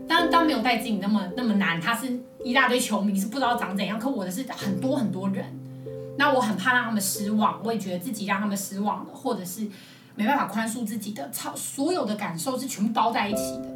[0.07, 2.07] 当当没有带进那么那么难，他是
[2.43, 5.45] 一大堆球迷是不知道长怎样，可我的是很多很多人，
[6.17, 9.67] 那我很怕让他们失望，我也觉得自己让他们失望了，或者是
[10.15, 13.67] 没办法宽恕自己的，超所有的感受是全部包在一起的，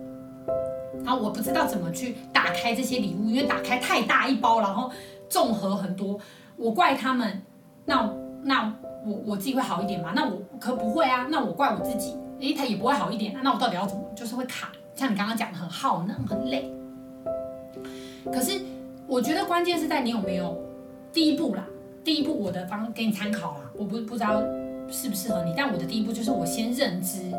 [1.03, 4.91] 然后我不知道怎么去打开这些礼物，因为打开太大一包，然后
[5.27, 6.19] 综合很多，
[6.55, 7.41] 我怪他们，
[7.85, 8.09] 那
[8.43, 8.73] 那
[9.05, 10.13] 我我自己会好一点吗？
[10.15, 14.71] 那我可不会啊，那我怪我自己，诶，他也不会好一点，那我到底要怎么，就是会卡。
[14.99, 16.69] 像你刚刚讲的很耗能，很累。
[18.25, 18.59] 可是
[19.07, 20.61] 我觉得关键是在你有没有
[21.13, 21.65] 第一步啦。
[22.03, 24.41] 第一步我的方给你参考啦，我不不知道
[24.89, 27.31] 适不适合你，但我的第一步就是我先认知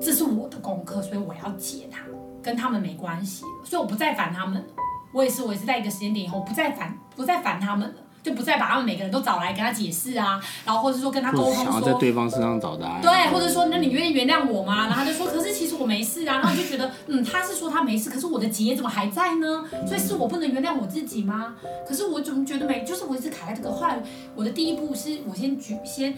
[0.00, 2.00] 这是我的功课，所以我要解它，
[2.42, 4.64] 跟他们没关系，所以我不再烦他们。
[5.12, 7.96] 我也是，我也是在一个时间点以后不再烦，不再烦他们了。
[8.28, 13.00] 就不再把他们每个人都找来跟他解释啊，然后或者说跟他沟通说，想要在对方身上找答案。
[13.00, 14.86] 对，或者说那你愿意原谅我吗？
[14.86, 16.34] 然后他就说，可是其实我没事啊。
[16.38, 19.64] 然后我就觉得，嗯，他是说他没事，可是我的结怎么还在呢？
[19.86, 21.54] 所以是我不能原谅我自己吗？
[21.88, 22.84] 可是我怎么觉得没？
[22.84, 23.72] 就是我一直卡在这个。
[23.72, 23.98] 后来
[24.34, 26.14] 我的第一步是我先举先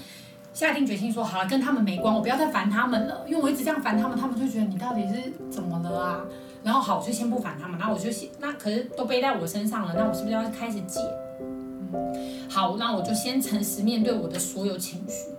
[0.53, 6.21] 下定决心说，好了，跟他们没关，我不要再烦他们了，因为我一直这样烦他们，他们就觉得你到底是怎么了啊？
[6.63, 11.01] 然后好，我就先不烦他们，然后我就先那可是都背在我身上了，那我是不是要开始解？
[12.49, 15.31] 好，那我就先诚实面对我的所有情绪，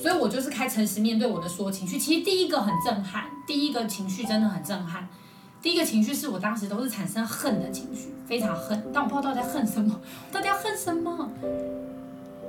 [0.00, 1.98] 所以我就是开诚实面对我的所有情绪。
[1.98, 5.08] 其实第一个很震撼，第一个情绪真的很震撼。
[5.62, 9.98] 第一个情绪是我当时都是产生恨的情绪，非常恨，但我不知道到底在恨什么，
[10.30, 11.30] 到底要恨什么。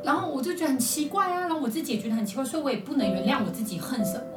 [0.04, 4.35] 然后我就觉得很奇怪啊，然后我自己也觉得很奇怪，所以我也不能原谅我自己恨什么。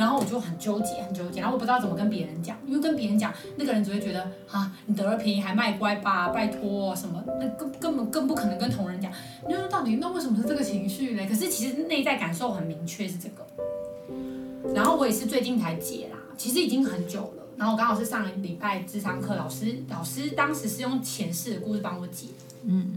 [0.00, 9.12] 然后我就很纠结，很纠结，然后我不知道怎么跟别人讲，因为跟别人讲，那个人只会觉得啊，你得了便宜还卖乖吧，拜托什么，那根根本更不可能跟同人讲。
[9.46, 11.26] 你说到底那为什么是这个情绪呢？
[11.28, 13.46] 可是其实内在感受很明确是这个。
[14.74, 17.42] 然后我也是最近才解啦，其实已经很久了。
[17.58, 22.28] 然后我刚好是上礼拜智商课，老师老师当时是用前世的故事帮我解，
[22.64, 22.96] 嗯。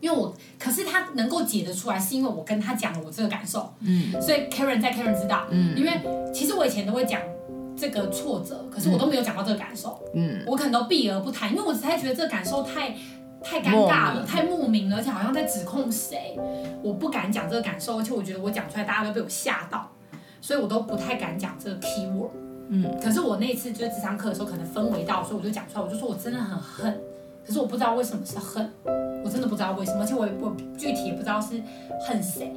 [0.00, 6.00] 因为我，可是他能够解得出来，是因为我跟他讲了我这个感受，嗯，所以 Karen 在 Karen 知道，嗯，因为
[6.32, 7.20] 其实我以前都会讲
[7.76, 12.94] 这个挫折，可是我都没有讲到这个感受，嗯，我可能都避而不谈，因为我实在觉得这个感受太
[13.42, 16.38] 太尴尬了，太莫名了，而且好像在指控谁，
[16.82, 19.90] 我不敢讲这个感受，而且我觉得我讲出来大家都被我吓到，
[20.40, 22.30] 所以我都不太敢讲这个 keyword，
[22.68, 27.00] 嗯，可是我那次就是咨商课的时候，可能氛围到，所以我就讲出来，我就说我真的很恨，
[27.46, 28.70] 可是我不知道为什么是恨。
[29.36, 31.62] 我真真的不知道为什么，而且我我具体也不知道是
[32.08, 32.50] 恨谁。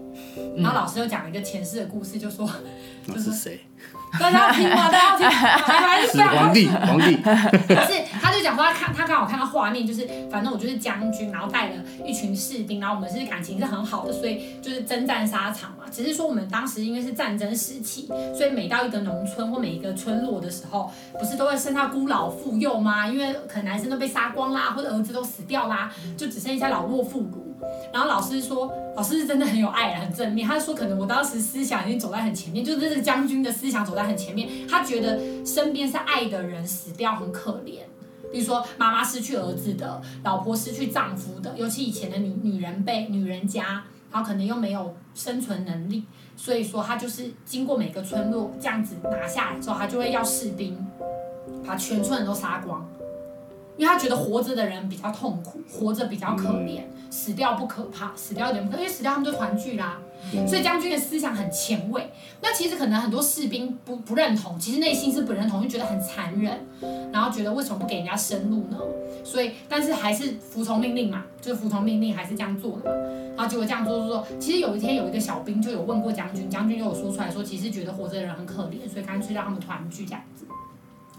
[0.58, 2.50] 然后老师又讲了一个前世的故事，就说，
[3.08, 3.60] 就是谁？
[4.20, 4.90] 大家要听吗？
[4.90, 5.32] 大家要听吗？
[5.34, 7.16] 还是是皇帝，皇帝。
[7.18, 11.76] 可 是他就讲说他看他刚好看到画面，就是反正我就是将军，然后带了
[12.06, 15.84] 一群士兵，然后我们是感情是很好的，所以就是征战沙场嘛。
[15.92, 23.06] 只是说我们当时因为是战争时期，所以每到一个农村或每一个村落的时候，不是都会剩下孤老妇幼吗？
[23.06, 27.50] 因为可能男生都被杀光啦，或者儿子都死掉啦，就只剩下老弱妇孺。
[27.92, 30.48] 然后老师说，老师是真的很有爱，很正面。
[30.48, 34.48] 他说，可能我当时思想已经走在很前面，就是这个将军的思想走在很前面。
[34.66, 37.80] 他觉得身边是爱的人死掉很可怜，
[38.32, 46.06] 比如说妈妈失去儿子的，老婆失去丈夫的，尤其以前的女女人被女人家，然后可能又没有生存能力，
[46.36, 50.78] 所以说他就是经过每个村落这样子拿下来之后，他就会要士兵
[51.66, 52.88] 把全村人都杀光。
[53.78, 59.98] 因为他觉得活着的人比较痛苦，活着比较可怜，死掉不可怕，死掉有点不可怕，因为死掉他们就团聚啦。
[60.48, 62.12] 所以将军的思想很前卫。
[62.42, 66.66] 那其实可能很多士兵不不认同，其实内心是不认同，就觉得很残忍，
[67.12, 68.78] 然后觉得为什么不给人家生路呢？
[69.24, 72.96] 所以但是还是服从命令嘛，就是服从命令还是这样做的嘛。
[73.36, 80.46] 然后结果这样做做做，其实有一天有一个小兵就有问过将军，将军就有说出来说，其实觉得活着的人很可怜，所以干脆让他们团聚这样子。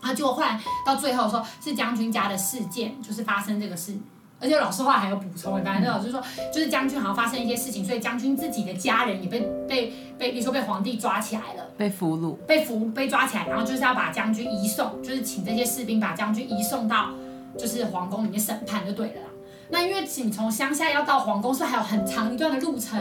[0.00, 3.94] 啊，结果后来到最后说是将军家的事件，就是发生这个事，
[4.40, 6.22] 而且老师后来还有补充，反正老师说
[6.52, 17.10] 就是将军好像发生一些事情，所以将军自己的家人也被被被，比如说被皇帝抓起来了，被俘虏，被俘被抓起来，然后就是要把将军移送，就是请这些士兵把将军移送到
[17.58, 19.28] 就是皇宫里面审判就对了啦。
[19.68, 22.98] 那因为请从乡下要到皇宫是还有很长一段的路程，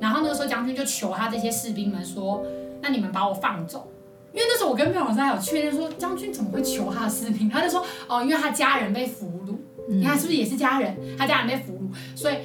[0.00, 2.44] 然后那个时候将军就求他这些士兵们说，
[2.82, 3.90] 那你们把我放走。
[4.30, 7.48] 因为那时候我跟妙老师还有确认说，将军怎么会求他的士兵？
[7.48, 9.56] 他就说哦，因为他家人被俘虏，
[9.88, 10.96] 你看是不是也是家人？
[11.16, 12.36] 他家人被俘虏，所以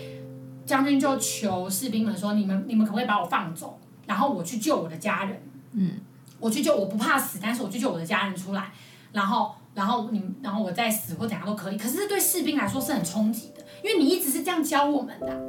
[0.66, 3.80] 将军就求士兵们说：你们你们可不可以把我放走？
[4.06, 5.42] 然后我去救我的家人。
[5.74, 5.94] 嗯，
[6.40, 8.72] 我去救，我不怕死，但是我去救我的家人出来。
[9.12, 11.78] 然后然后你然后我再死或怎样都可以。
[11.78, 15.40] 可是对士兵来说是很冲击的，因为你一直是这样教我们的，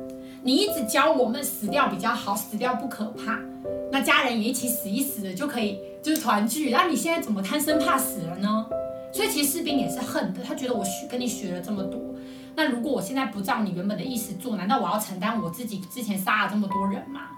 [0.43, 3.39] 你一直教我们死掉比较好，死掉不可怕。
[3.91, 6.71] 那家人也一起死一死的就可以，就是团聚。
[6.71, 8.67] 那你现在怎么贪生怕死了呢？
[9.15, 12.01] 所以其实士兵也是恨的，他觉得我学跟你学了这么多，
[12.57, 17.29] 那如果我现在不照你原本的意思做，难道我要承担我自己之前杀了这么多人吗？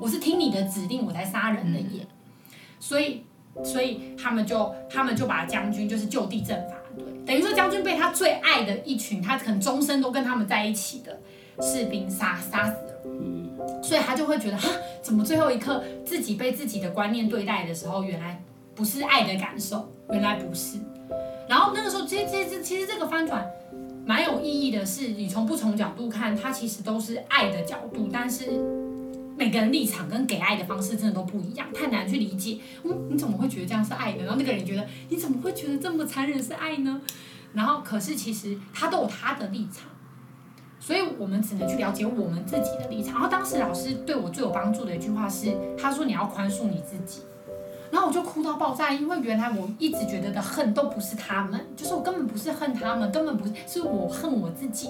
[0.00, 2.04] 我是听你的指令我才杀人的耶。
[2.80, 3.22] 所以，
[3.62, 11.20] 所以他们就他们就把将军就是就地正法，对，等于说将军被他最爱的一群，他可能终身都跟他们在一起的
[11.62, 13.80] 士兵杀杀死了。
[13.80, 14.68] 所以他就会觉得，哈，
[15.00, 18.42] 怎么最后一刻自己被自己的观念对待的时候，原来
[18.74, 20.78] 不是爱的感受，原来不是。
[21.52, 23.46] 然后那个时候，其实其实其实这个翻转
[24.06, 28.46] 蛮有意义的是，你从不同角度看，它其实都是爱的角度，但是
[29.36, 32.58] 每个人立场跟给爱的方式真的都不一样，太难去理解。
[32.84, 34.24] 嗯，你怎么会觉得这样是爱的？
[34.24, 37.02] 然后那个人觉得，你怎么会觉得这么残忍是爱呢？
[37.52, 39.90] 然后可是其实他都有他的立场。
[40.80, 43.16] 所以我们只能去了解我们自己的立场。
[43.16, 47.20] 然后当时老师对我最有帮助的一句话是，他说你要宽恕你自己。
[47.92, 54.88] 然后我就哭到爆炸，因为原来我一直觉得的恨都不是他们，就是我根本不是恨他们，根本不是，是我恨我自己，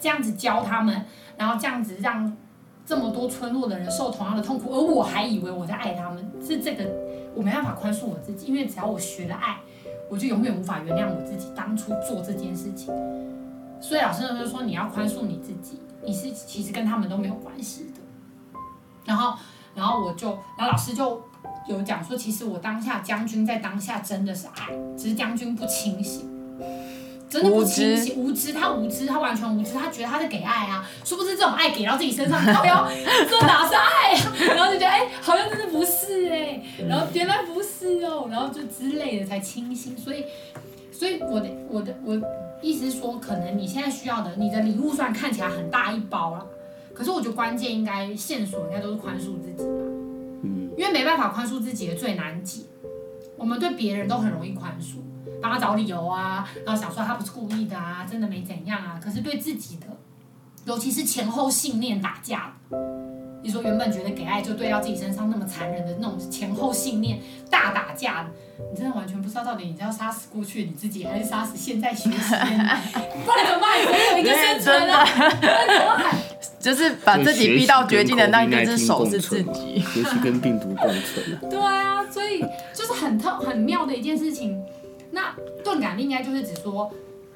[0.00, 1.04] 这样子教他们，
[1.36, 2.34] 然后这样子让
[2.86, 6.84] 这么多村落的人受同样的痛苦，而我还以为我在爱他们，是这个
[7.34, 9.58] 我没办法宽恕我自己，因为只要我学了爱，
[10.08, 12.94] 我就永远无法原谅我自己当初做这件事情。
[13.78, 18.00] 所以老师就说，你要宽恕你自己，你是其实跟他们都没有关系的。
[19.04, 19.38] 然后，
[19.74, 21.22] 然后我就，然后老师就
[21.68, 26.28] 有讲说，其实我当下将军在当下真的是爱，只是将军不清醒，
[27.28, 32.88] 真的不清醒，无知，他无知，他完全无知，他觉得他在给爱啊，殊不知这种爱给到自己身上，靠腰，
[33.28, 34.32] 这哪是爱啊？
[34.56, 39.96] 然后就觉得，哎、欸，好像真的不是哎、欸，然后原来不是哦，然后就之类的才清醒。
[39.96, 40.24] 所以，
[40.92, 42.20] 所以我的，我的，我。
[42.60, 46.44] 意思是说，可能你现在需要的，你的礼物虽然看起来很大一包了，
[46.92, 49.97] 可是我觉得关键应该线索应该都是宽恕自己吧。
[50.78, 52.62] 因为没办法宽恕自己的最难解。
[53.36, 54.98] 我们对别人都很容易宽恕，
[55.42, 59.00] 帮他找理由啊，然后想说他不是故意的啊，真的没怎样啊。
[59.02, 59.86] 可是对自己的，
[60.64, 63.07] 尤其是前后信念打架的。
[63.42, 67.18] 你说原本觉得给爱就对到自己身上那么残忍的那种前后信念
[67.48, 68.28] 大打架，
[68.72, 72.10] 你真的完全不知道到底你是要杀死过去你自己，还是杀死现在学习？
[72.10, 73.78] 不然怎么办？
[73.90, 75.06] 没有一个生存啊！
[76.58, 81.38] 就是把自己逼到绝境的那一只手是自己，学习跟病毒共存。
[81.48, 84.60] 对啊，所以就是很特很妙的一件事情。
[85.10, 85.34] 那
[85.64, 86.90] 钝感力应该就是指说，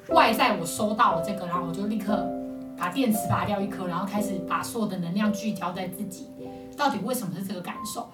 [0.09, 2.29] 外在我收到了这个，然后我就立刻
[2.77, 6.27] 把电池拔掉一颗，然后开始把所有的能量聚焦在自己，
[6.77, 8.09] 到底为什么是这个感受？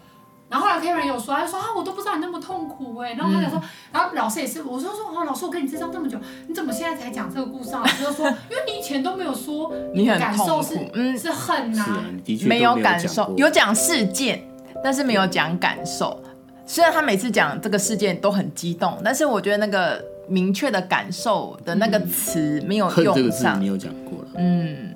[0.49, 3.13] 然后后来 Karen 有说，他说啊，我都不知道你那么痛苦哎。
[3.13, 7.71] 然后他就说，嗯、然后老师也是，我说说哦，老师我跟你咨商这么久，你怎么现在才讲这个故事？
[7.71, 12.03] 老师就说，因为你以前都没有说 你的感受是嗯是恨呐、啊，
[12.47, 14.43] 没有感受，有讲事件，
[14.83, 16.19] 但是没有讲感受。
[16.65, 23.13] 虽然他每次讲这个事件都很激动，但是我觉得那个明确的感受的那个词没有用上。
[23.13, 23.93] 恨这个字你有讲
[24.39, 24.95] 嗯。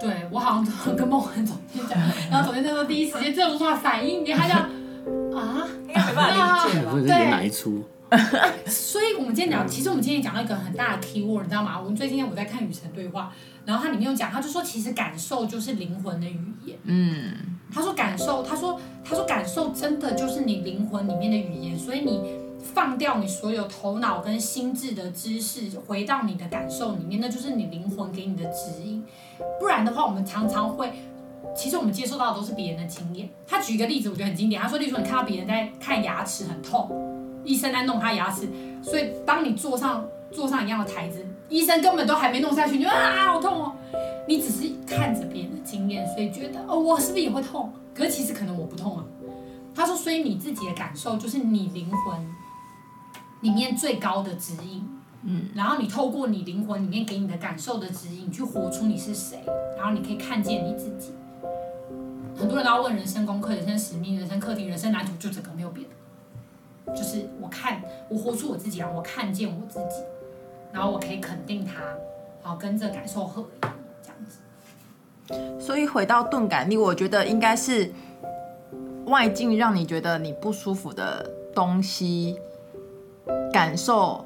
[0.00, 1.98] 对，我好像跟梦恒总监讲，
[2.30, 4.60] 然后总监在说第一时间这种话反应，你还讲
[5.34, 5.68] 啊？
[5.86, 6.92] 应该没办法理解吧？
[6.92, 7.84] 对，哪一出？
[8.66, 11.78] 所以我们今天聊，其实我们今天讲到一个很大的 key word，你知道吗？
[11.78, 13.30] 我们最近我在看《与神对话》，
[13.66, 16.78] 然后它里面有讲，他就说其实感受就是灵魂的语言。
[16.84, 17.34] 嗯，
[17.70, 22.39] 他说感受，他说他说感受真的就是你灵魂里面的语言，所以你。
[22.62, 29.04] 放掉你所有头脑跟心智的知识，回到你的感受里面，那就是你灵魂给你的指引。
[29.58, 30.92] 不然的话，我们常常会，
[31.56, 33.28] 其实我们接受到的都是别人的经验。
[33.46, 34.60] 他举一个例子，我觉得很经典。
[34.60, 36.90] 他说，例如说你看到别人在看牙齿很痛，
[37.44, 38.48] 医生在弄他牙齿，
[38.82, 43.72] 所以当你坐上坐上一样的台子，医生根本都还没弄下去，你就啊好痛哦。
[44.28, 47.72] 你只是看着别人的经验，所以觉得哦我是不是也会痛？
[47.94, 49.04] 可是其实可能我不痛啊。
[49.74, 52.39] 他说，所以你自己的感受就是你灵魂。
[53.40, 54.86] 里面最高的指引，
[55.24, 59.38] 嗯，然后你透过你灵魂里面给你的感受的指引，去活出你是谁，
[59.76, 61.12] 然后你可以看见你自己。
[62.36, 70.02] 很多人都要问人生功课、人生使命、人生课题、人生蓝图，就这个没有别的，就是我看我活出我自己，然后我看见我自己，
[70.72, 71.80] 然后我可以肯定他，
[72.42, 73.66] 然后跟这感受合一，
[74.02, 75.64] 这样子。
[75.64, 77.92] 所以回到钝感力，我觉得应该是
[79.06, 82.38] 外境让你觉得你不舒服的东西。
[83.52, 84.24] 感受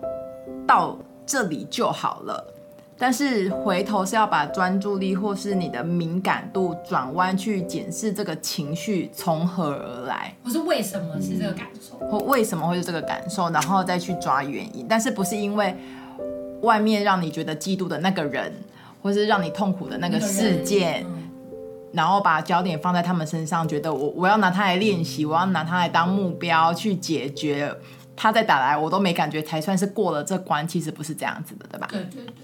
[0.67, 0.97] 到
[1.27, 2.55] 这里就好了，
[2.99, 15.75] 但是回头是要把专注力或是你的敏感度转弯去检视这个情绪从何而来，不是为什么是这个感受，或为什么会是这个感受，然后再去抓原因，但是不是因为
[16.63, 18.53] 外面让你觉得嫉妒的那个人，
[19.03, 21.05] 或是让你痛苦的那个事件，
[21.93, 27.75] 然后把焦点放在他们身上，觉得我我要拿它来练习，我要拿它来当目标去解决。
[28.17, 30.67] 他再打来，我都没感觉，才算是过了这关。
[30.67, 31.89] 其实不是这样子的，对吧？
[31.91, 32.35] 对对对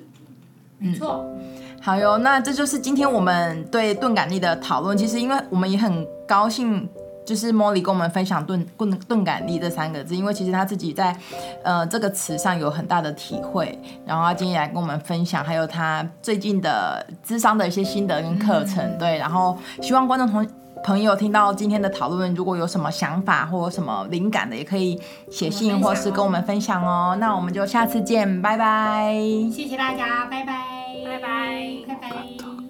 [0.81, 1.25] 对，没错。
[1.39, 4.97] 嗯，好哟，那这就是今天我们对钝感力的讨论。
[4.97, 6.89] 其实，因为我们也很高兴，
[7.25, 11.17] 就是 Molly 跟我们分享钝钝钝感力这三个字，因为其实他自己在
[11.63, 13.79] 呃这个词上有很大的体会。
[14.05, 18.85] 然后他今天来跟我们分享，还有他最近的智商的一些心得跟课程。
[18.85, 20.47] 嗯、对，然后希望观众同。
[20.83, 25.01] 朋友听到今天的讨论，如果有什么想法或什么灵感的，也可以
[25.31, 27.17] 写信或是跟我们分享哦。
[27.21, 29.15] 那我们就下次见，拜拜！
[29.53, 30.65] 谢谢大家，拜拜，
[31.05, 32.70] 拜拜，拜拜。